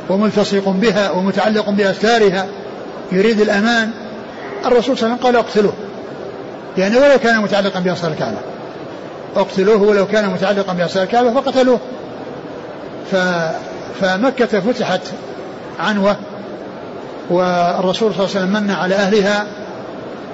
[0.10, 2.46] وملتصق بها ومتعلق بأستارها
[3.12, 3.92] يريد الأمان
[4.66, 5.74] الرسول صلى الله عليه وسلم قال اقتلوه.
[6.78, 8.38] يعني ولو كان متعلقا بأستار الكعبة.
[9.36, 11.80] اقتلوه ولو كان متعلقا بأستار الكعبة فقتلوه.
[13.12, 13.16] ف
[14.02, 15.02] فمكة فتحت
[15.80, 16.16] عنوة
[17.30, 19.48] والرسول صلى الله عليه وسلم من على أهلها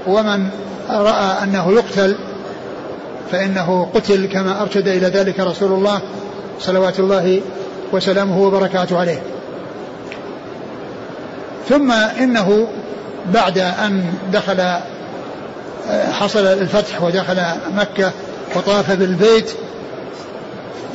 [0.07, 0.49] ومن
[0.89, 2.15] رأى أنه يقتل
[3.31, 6.01] فإنه قتل كما أرشد إلى ذلك رسول الله
[6.59, 7.41] صلوات الله
[7.91, 9.21] وسلامه وبركاته عليه.
[11.69, 12.67] ثم إنه
[13.33, 14.63] بعد أن دخل
[16.11, 17.41] حصل الفتح ودخل
[17.75, 18.11] مكة
[18.55, 19.51] وطاف بالبيت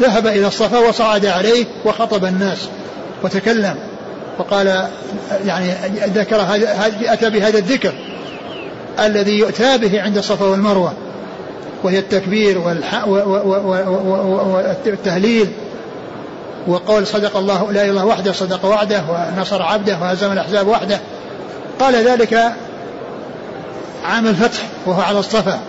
[0.01, 2.69] ذهب إلى الصفا وصعد عليه وخطب الناس
[3.25, 3.77] وتكلم
[4.39, 4.89] وقال
[5.47, 5.73] يعني
[6.15, 6.47] ذكر
[7.05, 7.93] أتى بهذا الذكر
[9.01, 10.93] الذي يؤتى به عند الصفا والمروة.
[11.83, 12.59] وهي التكبير
[14.87, 15.49] والتهليل
[16.67, 21.01] وقول صدق الله لا إله إلا الله وحده صدق وعده ونصر عبده وهزم الأحزاب وحده.
[21.81, 22.53] قال ذلك
[24.05, 25.61] عام الفتح وهو على الصفا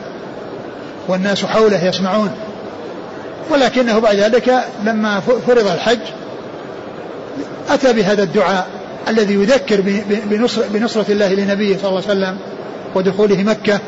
[1.08, 2.32] والناس حوله يسمعون.
[3.52, 6.00] ولكنه بعد ذلك لما فرض الحج
[7.70, 8.68] أتى بهذا الدعاء
[9.08, 12.38] الذي يذكر بنصر بنصرة الله لنبيه صلى الله عليه وسلم
[12.96, 13.80] ودخوله مكة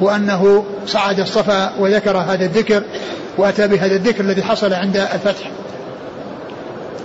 [0.00, 2.82] وأنه صعد الصفا وذكر هذا الذكر
[3.38, 5.50] وأتى بهذا الذكر الذي حصل عند الفتح.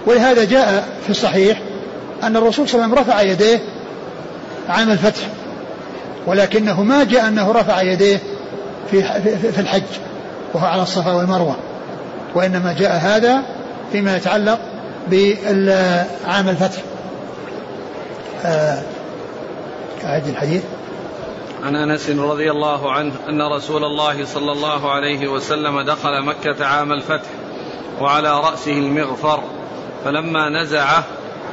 [0.08, 1.62] ولهذا جاء في الصحيح
[2.24, 3.60] أن الرسول صلى الله عليه وسلم رفع يديه
[4.70, 5.22] عام الفتح
[6.28, 8.20] ولكنه ما جاء أنه رفع يديه
[8.92, 9.04] في
[9.54, 9.84] في الحج
[10.54, 11.56] وهو على الصفا والمروة.
[12.36, 13.42] وإنما جاء هذا
[13.92, 14.60] فيما يتعلق
[15.12, 16.82] بعام الفتح.
[18.46, 18.82] آه،
[20.06, 20.62] أعد الحديث.
[21.63, 26.91] عن انس رضي الله عنه ان رسول الله صلى الله عليه وسلم دخل مكة عام
[26.91, 27.30] الفتح
[28.02, 29.43] وعلى رأسه المغفر
[30.06, 31.04] فلما نزعه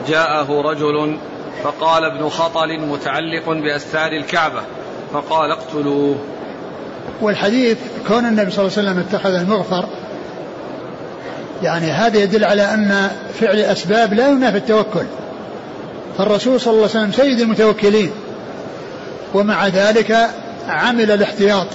[0.09, 1.19] جاءه رجل
[1.65, 4.63] فقال ابن خطل متعلق بأستار الكعبة
[5.13, 6.19] فقال اقتلوه.
[7.21, 9.85] والحديث كون النبي صلى الله عليه وسلم اتخذ المغفر
[11.63, 15.07] يعني هذا يدل على أن فعل الأسباب لا ينافي التوكل.
[16.19, 18.11] فالرسول صلى الله عليه وسلم سيد المتوكلين.
[19.35, 20.29] ومع ذلك
[20.69, 21.67] عمل الاحتياط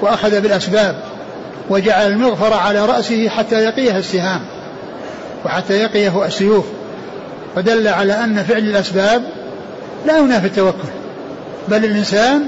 [0.00, 0.96] وأخذ بالأسباب
[1.70, 4.40] وجعل المغفر على رأسه حتى يقيه السهام
[5.44, 6.64] وحتى يقيه السيوف
[7.56, 9.22] فدل على أن فعل الأسباب
[10.06, 10.88] لا ينافي التوكل
[11.68, 12.46] بل الإنسان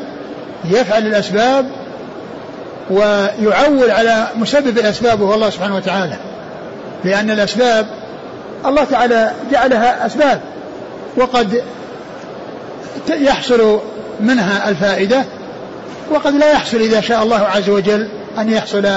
[0.64, 1.66] يفعل الأسباب
[2.90, 6.16] ويعول على مسبب الأسباب وهو الله سبحانه وتعالى
[7.04, 7.87] لأن الأسباب
[8.66, 10.40] الله تعالى جعلها أسباب
[11.16, 11.62] وقد
[13.11, 13.80] يحصل
[14.20, 15.24] منها الفائدة
[16.11, 18.88] وقد لا يحصل إذا شاء الله عز وجل أن يحصل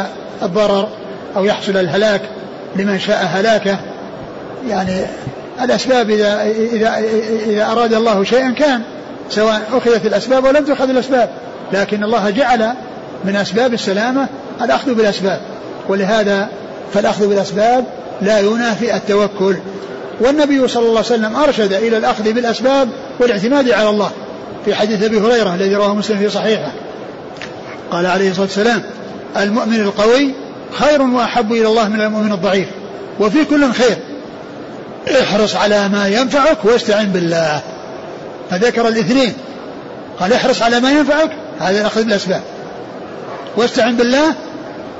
[0.43, 0.88] الضرر
[1.36, 2.21] أو يحصل الهلاك
[2.75, 3.79] لمن شاء هلاكه.
[4.69, 5.05] يعني
[5.62, 6.97] الأسباب إذا إذا
[7.45, 8.82] إذا أراد الله شيئا كان
[9.29, 11.29] سواء أخذت الأسباب ولم تؤخذ الأسباب.
[11.73, 12.73] لكن الله جعل
[13.25, 14.27] من أسباب السلامة
[14.62, 15.39] الأخذ بالأسباب
[15.88, 16.49] ولهذا
[16.93, 17.86] فالأخذ بالأسباب
[18.21, 19.55] لا ينافي التوكل.
[20.19, 24.12] والنبي صلى الله عليه وسلم أرشد إلى الأخذ بالأسباب والاعتماد على الله.
[24.69, 26.71] في حديث أبي هريرة الذي رواه مسلم في صحيحه.
[27.91, 28.84] قال عليه الصلاة والسلام
[29.38, 30.34] المؤمن القوي
[30.71, 32.67] خير وأحب إلى الله من المؤمن الضعيف
[33.19, 33.97] وفي كل خير.
[35.21, 37.62] احرص على ما ينفعك واستعن بالله.
[38.51, 39.34] فذكر الاثنين.
[40.19, 42.41] قال احرص على ما ينفعك هذا الأخذ بالأسباب.
[43.58, 44.34] واستعن بالله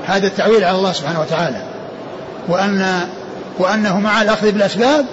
[0.06, 1.62] هذا التعويل على الله سبحانه وتعالى.
[2.48, 3.00] وأن
[3.58, 5.06] وأنه مع الأخذ بالأسباب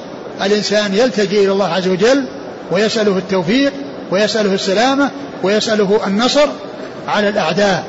[0.46, 2.26] الإنسان يلتجئ إلى الله عز وجل
[2.72, 3.74] ويسأله التوفيق
[4.12, 5.12] ويسأله السلامة
[5.44, 6.48] ويسأله النصر
[7.08, 7.86] على الأعداء.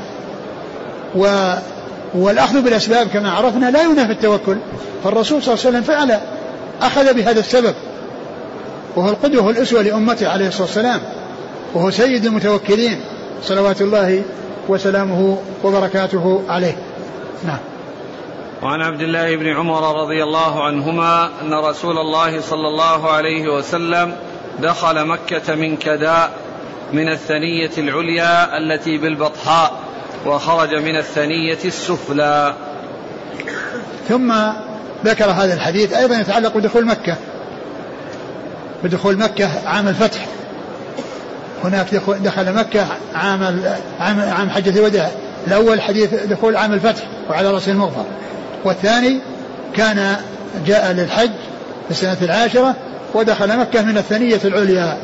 [1.17, 1.53] و
[2.15, 4.57] والأخذ بالأسباب كما عرفنا لا ينافي التوكل.
[5.05, 6.21] فالرسول صلى الله عليه وسلم فعل
[6.83, 7.75] أخذ بهذا السبب.
[8.97, 11.01] وهو القدوة والأسوة لأمته عليه الصلاة والسلام.
[11.75, 13.01] وهو سيد المتوكلين.
[13.43, 14.23] صلوات الله
[14.69, 16.77] وسلامه وبركاته عليه.
[17.47, 17.59] نعم.
[18.63, 24.13] وعن عبد الله بن عمر رضي الله عنهما أن رسول الله صلى الله عليه وسلم
[24.63, 26.31] دخل مكة من كداء
[26.93, 29.73] من الثنية العليا التي بالبطحاء
[30.27, 32.55] وخرج من الثنية السفلى.
[34.09, 34.35] ثم
[35.05, 37.17] ذكر هذا الحديث أيضا يتعلق بدخول مكة.
[38.85, 40.27] بدخول مكة عام الفتح.
[41.65, 43.63] هناك دخل مكة عام
[44.01, 45.11] عام عام حجة الوداع.
[45.47, 48.05] الأول حديث دخول عام الفتح وعلى رأس المغفر
[48.65, 49.21] والثاني
[49.77, 50.17] كان
[50.67, 51.31] جاء للحج
[51.85, 52.77] في السنة العاشرة
[53.15, 54.99] ودخل مكة من الثنية العليا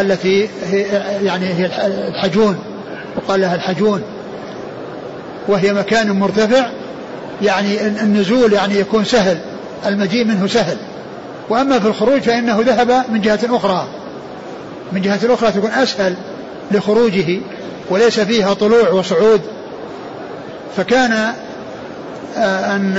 [0.00, 0.82] التي هي
[1.24, 2.58] يعني هي الحجون
[3.16, 4.02] وقال لها الحجون.
[5.48, 6.70] وهي مكان مرتفع
[7.42, 9.38] يعني النزول يعني يكون سهل
[9.86, 10.76] المجيء منه سهل.
[11.48, 13.86] وأما في الخروج فإنه ذهب من جهة أخرى.
[14.92, 16.14] من جهة أخرى تكون أسهل
[16.70, 17.38] لخروجه
[17.90, 19.40] وليس فيها طلوع وصعود.
[20.76, 21.32] فكان
[22.36, 22.96] أن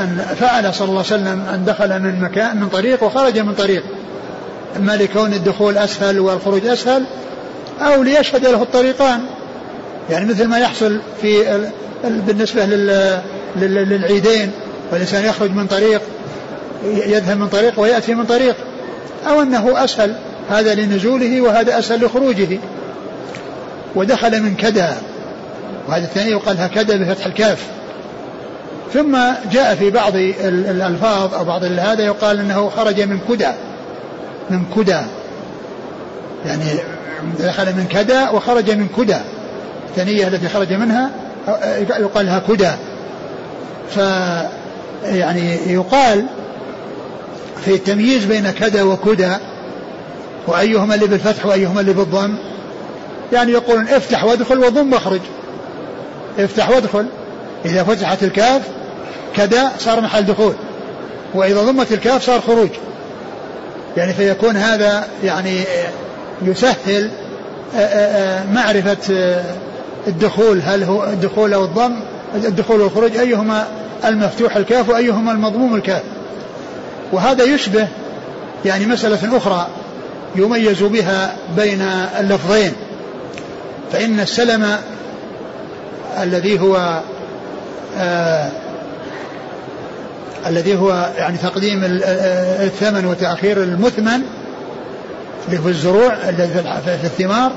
[0.00, 3.82] أن فعل صلى الله عليه وسلم أن دخل من مكان من طريق وخرج من طريق.
[4.76, 7.04] إما لكون الدخول أسهل والخروج أسهل
[7.80, 9.20] أو ليشهد له الطريقان.
[10.10, 11.60] يعني مثل ما يحصل في
[12.04, 12.66] بالنسبة
[13.56, 14.50] للعيدين
[14.92, 16.02] والإنسان يخرج من طريق
[16.84, 18.56] يذهب من طريق ويأتي من طريق
[19.28, 20.14] أو أنه أسهل.
[20.50, 22.58] هذا لنزوله وهذا أسهل لخروجه.
[23.94, 24.96] ودخل من كدأ.
[25.88, 27.66] وهذا الثاني يقال هكذا بفتح الكاف.
[28.94, 29.18] ثم
[29.52, 33.54] جاء في بعض الألفاظ أو بعض هذا يقال أنه خرج من كدا
[34.50, 35.06] من كدا
[36.46, 36.64] يعني
[37.38, 39.20] دخل من كدا وخرج من كدا
[39.88, 41.10] الثانية التي خرج منها
[41.98, 42.76] يقال لها كدا
[43.90, 43.96] ف
[45.04, 46.26] يعني يقال
[47.64, 49.40] في التمييز بين كدا وكدا
[50.46, 52.34] وأيهما اللي بالفتح وأيهما اللي بالضم.
[53.32, 55.20] يعني يقولون افتح وادخل وضم واخرج.
[56.38, 57.06] افتح وادخل.
[57.64, 58.62] إذا فتحت الكاف
[59.36, 60.54] كدا صار محل دخول
[61.34, 62.68] وإذا ضمت الكاف صار خروج.
[63.96, 65.64] يعني فيكون هذا يعني
[66.42, 67.10] يسهل
[68.52, 68.96] معرفة
[70.06, 72.00] الدخول هل هو الدخول أو الضم
[72.34, 73.66] الدخول والخروج أيهما
[74.04, 76.02] المفتوح الكاف وأيهما المضموم الكاف.
[77.12, 77.88] وهذا يشبه
[78.64, 79.66] يعني مسألة أخرى
[80.36, 81.82] يميز بها بين
[82.20, 82.72] اللفظين.
[83.92, 84.76] فإن السلم
[86.22, 87.00] الذي هو
[87.98, 88.50] آه
[90.46, 94.20] الذي هو يعني تقديم الثمن وتأخير المثمن
[95.48, 97.52] اللي هو الزروع الذي في الثمار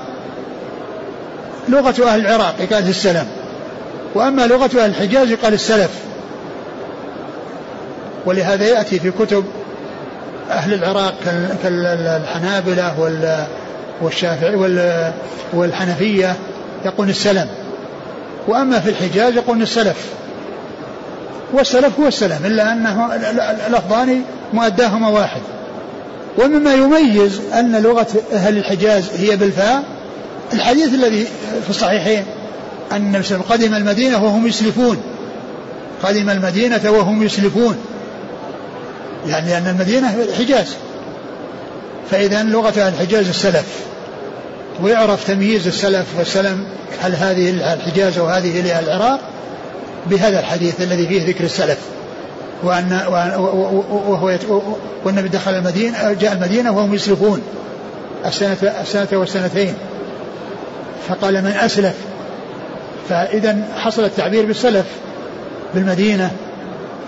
[1.69, 3.27] لغة أهل العراق يقال السلم
[4.15, 5.91] وأما لغة أهل الحجاز يقال السلف.
[8.25, 9.45] ولهذا يأتي في كتب
[10.49, 11.13] أهل العراق
[11.63, 12.93] كالحنابلة
[14.01, 14.55] والشافعي
[15.53, 16.35] والحنفية
[16.85, 17.47] يقول السلم
[18.47, 20.13] وأما في الحجاز يقول السلف.
[21.53, 23.15] والسلف هو السلم إلا أنه
[23.67, 24.21] اللفظان
[24.53, 25.41] مؤداهما واحد.
[26.37, 29.83] ومما يميز أن لغة أهل الحجاز هي بالفاء
[30.53, 31.27] الحديث الذي
[31.63, 32.25] في الصحيحين
[32.91, 34.97] أن قدم المدينة وهم يسلفون.
[36.03, 37.77] قدم المدينة وهم يسلفون.
[39.27, 40.67] يعني لأن المدينة الحجاز
[42.11, 43.65] فإذا لغة الحجاز السلف.
[44.81, 46.65] ويعرف تمييز السلف والسلم
[47.01, 49.19] هل هذه الحجاز وهذه إلى العراق؟
[50.05, 51.77] بهذا الحديث الذي فيه ذكر السلف
[52.63, 53.01] وأن
[54.07, 54.37] وهو
[55.05, 57.41] والنبي دخل المدينة جاء المدينة وهم يسلفون
[58.25, 59.73] السنة السنة والسنتين
[61.07, 61.95] فقال من أسلف
[63.09, 64.85] فإذا حصل التعبير بالسلف
[65.75, 66.31] بالمدينة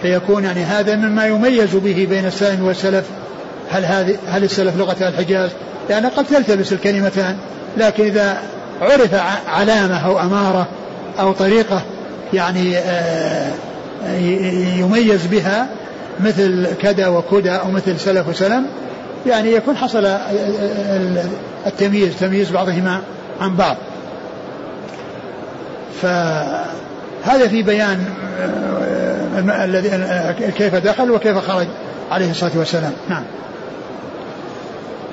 [0.01, 3.05] فيكون يعني هذا مما يميز به بين السلف والسلف
[3.71, 5.49] هل هذه هل السلف لغة الحجاز؟
[5.89, 7.37] لأن قد تلتبس الكلمتان
[7.77, 8.37] لكن إذا
[8.81, 9.13] عرف
[9.47, 10.67] علامة أو أمارة
[11.19, 11.81] أو طريقة
[12.33, 13.51] يعني آه،
[14.79, 15.67] يميز بها
[16.19, 18.65] مثل كذا وكذا أو مثل سلف وسلم.
[19.25, 20.05] يعني يكون حصل
[21.65, 23.01] التمييز تمييز بعضهما
[23.41, 23.77] عن بعض.
[26.01, 28.05] فهذا في بيان
[28.39, 29.89] آه، الذي
[30.51, 31.67] كيف دخل وكيف خرج
[32.11, 32.93] عليه الصلاة والسلام.
[33.09, 33.23] نعم.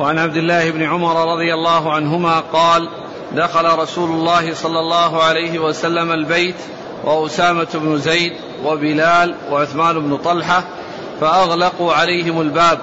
[0.00, 2.88] وعن عبد الله بن عمر رضي الله عنهما قال
[3.36, 6.56] دخل رسول الله صلى الله عليه وسلم البيت
[7.04, 8.32] وأسامة بن زيد
[8.64, 10.64] وبلال وعثمان بن طلحة
[11.20, 12.78] فأغلقوا عليهم الباب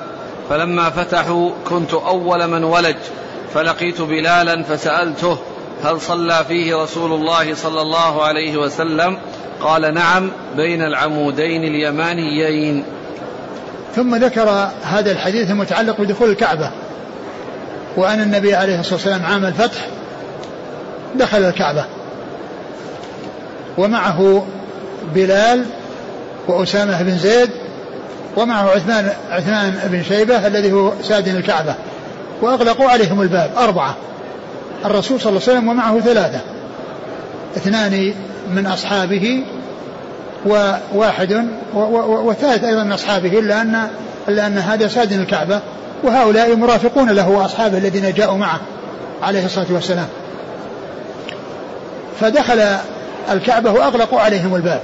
[0.50, 2.96] فلما فتحوا كنت أول من ولج
[3.54, 5.38] فلقيت بلالا فسألته
[5.84, 9.18] هل صلى فيه رسول الله صلى الله عليه وسلم؟
[9.62, 12.84] قال نعم بين العمودين اليمانيين.
[13.96, 16.72] ثم ذكر هذا الحديث المتعلق بدخول الكعبة
[17.98, 19.88] وأن النبي عليه الصلاة والسلام عام الفتح
[21.16, 21.86] دخل الكعبة.
[23.80, 24.46] ومعه
[25.16, 25.66] بلال
[26.48, 27.50] وأسامة بن زيد
[28.38, 31.76] ومعه عثمان عثمان بن شيبة الذي هو سادن الكعبة.
[32.42, 33.96] وأغلقوا عليهم الباب أربعة.
[34.86, 36.40] الرسول صلى الله عليه وسلم ومعه ثلاثة.
[37.58, 38.14] اثنان
[38.56, 39.44] من أصحابه
[40.46, 41.48] وواحد
[42.04, 43.88] وثالث أيضا من أصحابه إلا أن
[44.28, 45.60] إلا أن هذا سادن الكعبة.
[46.04, 48.60] وهؤلاء مرافقون له وأصحابه الذين جاءوا معه
[49.24, 50.08] عليه الصلاة والسلام.
[52.20, 52.78] فدخل
[53.32, 54.82] الكعبة وأغلقوا عليهم الباب.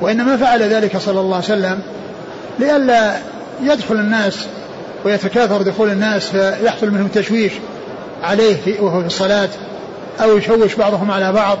[0.00, 1.80] وإنما فعل ذلك صلى الله عليه وسلم
[2.58, 3.16] لئلا
[3.62, 4.46] يدخل الناس
[5.04, 7.52] ويتكاثر دخول الناس فيحصل منهم تشويش
[8.22, 9.48] عليه في وهو في الصلاة
[10.22, 11.58] أو يشوش بعضهم على بعض.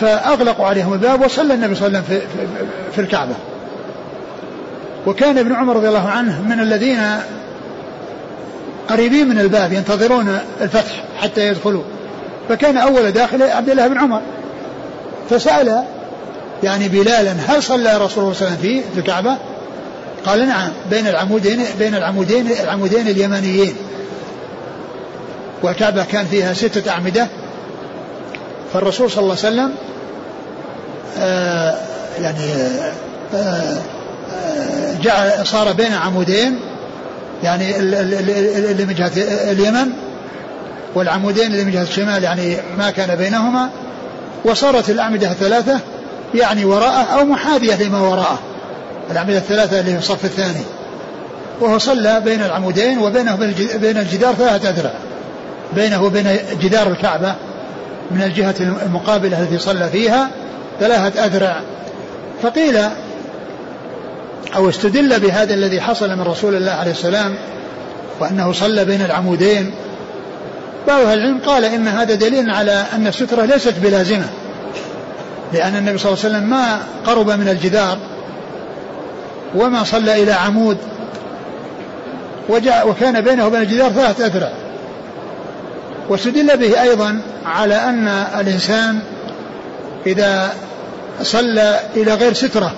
[0.00, 2.26] فأغلقوا عليهم الباب وصلى النبي صلى الله عليه وسلم في,
[2.92, 3.34] في, الكعبة.
[5.06, 7.00] وكان ابن عمر رضي الله عنه من الذين
[8.88, 11.82] قريبين من الباب ينتظرون الفتح حتى يدخلوا.
[12.48, 14.20] فكان أول داخل عبد الله بن عمر.
[15.30, 15.84] فسأل
[16.62, 19.36] يعني بلالا هل صلى رسول الله صلى الله عليه وسلم في الكعبة؟
[20.26, 23.76] قال نعم بين العمودين بين العمودين العمودين اليمانيين
[25.62, 27.28] والكعبة كان فيها ستة أعمدة.
[28.72, 29.72] فالرسول صلى الله عليه وسلم
[31.18, 31.74] آه
[32.22, 32.52] يعني
[33.34, 33.80] آه
[34.34, 36.60] آه جعل صار بين عمودين
[37.42, 39.12] يعني اللي من جهة
[39.50, 39.92] اليمن
[40.96, 43.70] والعمودين اللي من جهة الشمال يعني ما كان بينهما
[44.44, 45.80] وصارت الأعمدة الثلاثة
[46.34, 48.38] يعني وراءه أو محاذية لما وراءه.
[49.10, 50.64] الأعمدة الثلاثة اللي في الصف الثاني.
[51.60, 53.36] وهو صلى بين العمودين وبينه
[53.76, 54.92] بين الجدار ثلاثة أذرع.
[55.74, 57.34] بينه وبين جدار الكعبة
[58.10, 60.30] من الجهة المقابلة التي صلى فيها
[60.80, 61.60] ثلاثة أذرع.
[62.42, 62.78] فقيل
[64.56, 67.34] أو استدل بهذا الذي حصل من رسول الله عليه السلام
[68.20, 69.72] وأنه صلى بين العمودين
[70.86, 74.28] بعض أهل العلم قال إن هذا دليل على أن السترة ليست بلازمة
[75.52, 77.98] لأن النبي صلى الله عليه وسلم ما قرب من الجدار
[79.54, 80.78] وما صلى إلى عمود
[82.48, 84.52] وجاء وكان بينه وبين الجدار ثلاثة أذرع.
[86.08, 88.08] واستدل به أيضا على أن
[88.40, 88.98] الإنسان
[90.06, 90.54] إذا
[91.22, 92.72] صلى إلى غير سترة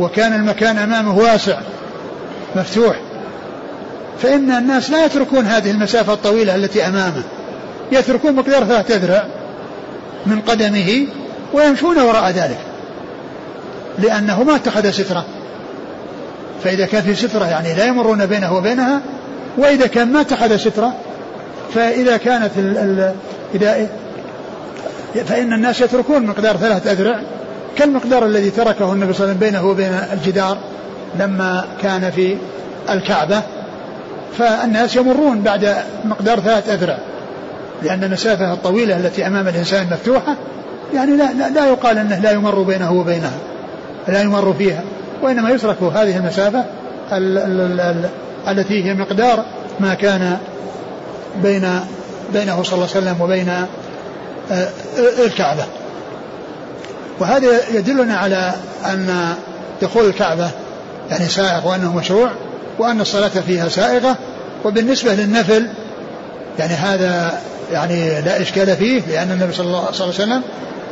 [0.00, 1.58] وكان المكان أمامه واسع
[2.56, 2.96] مفتوح
[4.22, 7.22] فإن الناس لا يتركون هذه المسافة الطويلة التي أمامه.
[7.92, 9.26] يتركون مقدار ثلاثة أذرع
[10.26, 11.06] من قدمه
[11.52, 12.58] ويمشون وراء ذلك.
[13.98, 15.24] لأنه ما اتخذ سترة.
[16.64, 19.00] فإذا كان في سترة يعني لا يمرون بينه وبينها
[19.58, 20.94] وإذا كان ما اتخذ سترة
[21.74, 23.14] فإذا كانت ال ال
[23.54, 23.88] إذا
[25.26, 27.20] فإن الناس يتركون مقدار ثلاثة أذرع
[27.76, 30.58] كالمقدار الذي تركه النبي صلى الله عليه وسلم بينه وبين الجدار
[31.18, 32.36] لما كان في
[32.90, 33.42] الكعبة.
[34.38, 36.98] فالناس يمرون بعد مقدار ثلاثة أذرع.
[37.82, 40.36] لأن المسافة الطويلة التي أمام الإنسان مفتوحة
[40.94, 43.38] يعني لا, لا, لا يقال أنه لا يمر بينه وبينها
[44.08, 44.82] لا يمر فيها
[45.22, 46.64] وإنما يترك هذه المسافة
[47.12, 48.08] ال ال ال
[48.48, 49.44] التي هي مقدار
[49.80, 50.38] ما كان
[51.42, 51.80] بين
[52.32, 54.68] بينه صلى الله عليه وسلم وبين آه،
[55.26, 55.64] الكعبة.
[57.20, 58.52] وهذا يدلنا على
[58.84, 59.34] أن
[59.82, 60.50] دخول الكعبة
[61.10, 62.30] يعني سائغ وأنه مشروع
[62.78, 64.16] وأن الصلاة فيها سائغة
[64.64, 65.68] وبالنسبة للنفل
[66.58, 67.40] يعني هذا
[67.72, 70.42] يعني لا إشكال فيه لأن النبي صلى الله عليه وسلم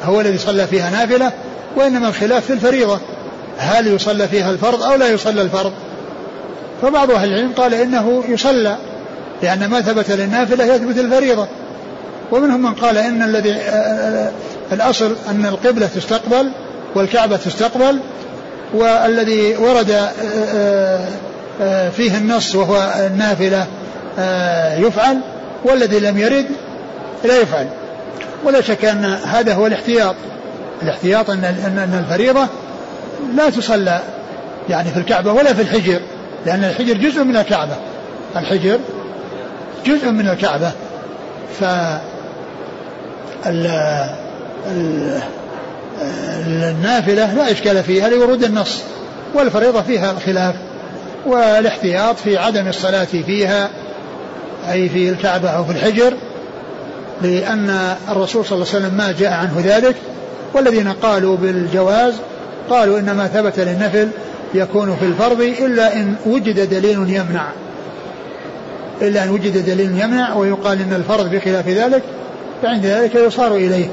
[0.04, 1.32] هو الذي صلى فيها نافلة
[1.76, 2.98] وإنما الخلاف في الفريضة.
[3.58, 5.72] هل يصلى فيها الفرض أو لا يصلى الفرض؟
[6.82, 8.76] فبعض أهل العلم قال إنه يصلى
[9.42, 11.46] لأن ما ثبت للنافلة يثبت الفريضة.
[12.32, 13.56] ومنهم من قال إن الذي
[14.72, 16.50] الأصل أن القبلة تستقبل
[16.94, 17.98] والكعبة تستقبل
[18.74, 20.08] والذي ورد
[21.96, 23.66] فيه النص وهو النافلة
[24.86, 25.20] يفعل
[25.64, 26.46] والذي لم يرد
[27.24, 27.66] لا يفعل.
[28.44, 30.14] ولا شك أن هذا هو الاحتياط.
[30.82, 32.46] الاحتياط أن أن الفريضة
[33.36, 34.00] لا تصلى
[34.68, 36.00] يعني في الكعبة ولا في الحجر
[36.46, 37.74] لأن الحجر جزء من الكعبة.
[38.36, 38.78] الحجر
[39.86, 40.72] جزء من الكعبة.
[41.60, 41.64] ف
[46.46, 48.82] النافلة لا إشكال فيها لورود النص
[49.34, 50.54] والفريضة فيها الخلاف
[51.26, 53.70] والاحتياط في عدم الصلاة فيها
[54.70, 56.14] أي في الكعبة أو في الحجر
[57.22, 59.96] لأن الرسول صلى الله عليه وسلم ما جاء عنه ذلك
[60.54, 62.14] والذين قالوا بالجواز
[62.70, 64.08] قالوا إن ما ثبت للنفل
[64.54, 67.48] يكون في الفرض إلا إن وجد دليل يمنع.
[69.02, 72.02] إلا أن وجد دليل يمنع ويقال إن الفرض بخلاف ذلك
[72.62, 73.88] فعند ذلك يصار إليه.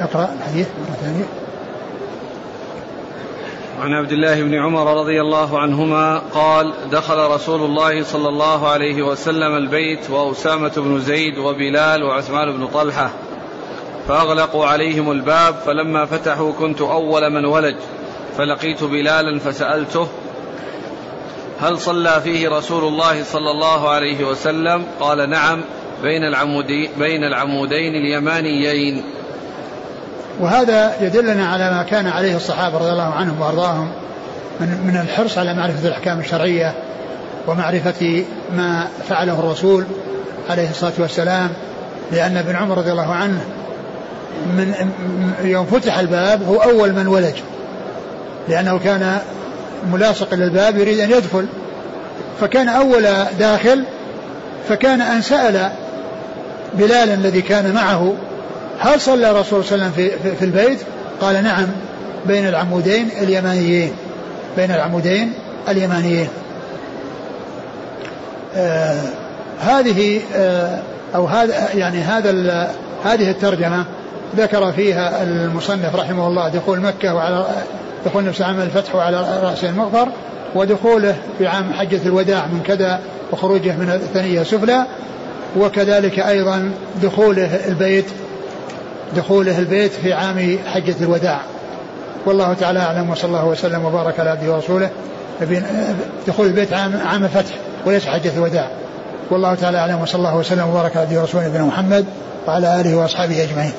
[0.00, 1.41] اقرأ الحديث مرة ثانية.
[3.82, 9.02] عن عبد الله بن عمر رضي الله عنهما قال دخل رسول الله صلى الله عليه
[9.02, 13.10] وسلم البيت وأسامة بن زيد وبلال وعثمان بن طلحة
[14.08, 17.76] فأغلقوا عليهم الباب فلما فتحوا كنت أول من ولج
[18.36, 20.08] فلقيت بلالا فسألته
[21.60, 25.60] هل صلى فيه رسول الله صلى الله عليه وسلم؟ قال نعم
[26.02, 29.04] بين العمودين, بين العمودين اليمانيين.
[30.40, 33.88] وهذا يدلنا على ما كان عليه الصحابة رضي الله عنهم وأرضاهم
[34.60, 36.74] من, من الحرص على معرفة الأحكام الشرعية
[37.46, 38.24] ومعرفة
[38.56, 39.84] ما فعله الرسول
[40.50, 41.50] عليه الصلاة والسلام
[42.12, 43.40] لأن ابن عمر رضي الله عنه
[44.46, 44.74] من
[45.44, 47.34] يوم فتح الباب هو أول من ولج
[48.48, 49.18] لأنه كان
[49.92, 51.46] ملاصق للباب يريد أن يدخل
[52.40, 53.06] فكان أول
[53.38, 53.84] داخل
[54.68, 55.70] فكان أن سأل
[56.74, 58.14] بلال الذي كان معه
[58.82, 60.78] هل صلى الرسول صلى الله عليه وسلم في, في, البيت؟
[61.20, 61.66] قال نعم
[62.26, 63.92] بين العمودين اليمانيين.
[64.56, 65.32] بين العمودين
[65.68, 66.28] اليمانيين.
[68.56, 69.00] آه
[69.60, 70.78] هذه آه
[71.14, 72.30] أو هذا يعني هذا
[73.04, 73.84] هذه الترجمة
[74.36, 77.46] ذكر فيها المصنف رحمه الله دخول مكة وعلى
[78.06, 80.08] دخول نفس عام الفتح وعلى رأس المغفر
[80.54, 83.00] ودخوله في عام حجة الوداع من كذا
[83.32, 84.86] وخروجه من الثنية السفلى
[85.56, 86.70] وكذلك أيضا
[87.02, 88.06] دخوله البيت
[89.16, 91.40] دخوله البيت في عام حجة الوداع.
[92.26, 94.90] والله تعالى أعلم وصلى الله وسلم وبارك على عبده ورسوله.
[96.26, 97.54] دخول البيت عام عام الفتح
[97.86, 98.68] وليس حجة الوداع.
[99.30, 102.06] والله تعالى أعلم وصلى الله وسلم وبارك على عبده ورسوله نبينا محمد
[102.46, 103.72] وعلى آله وأصحابه أجمعين.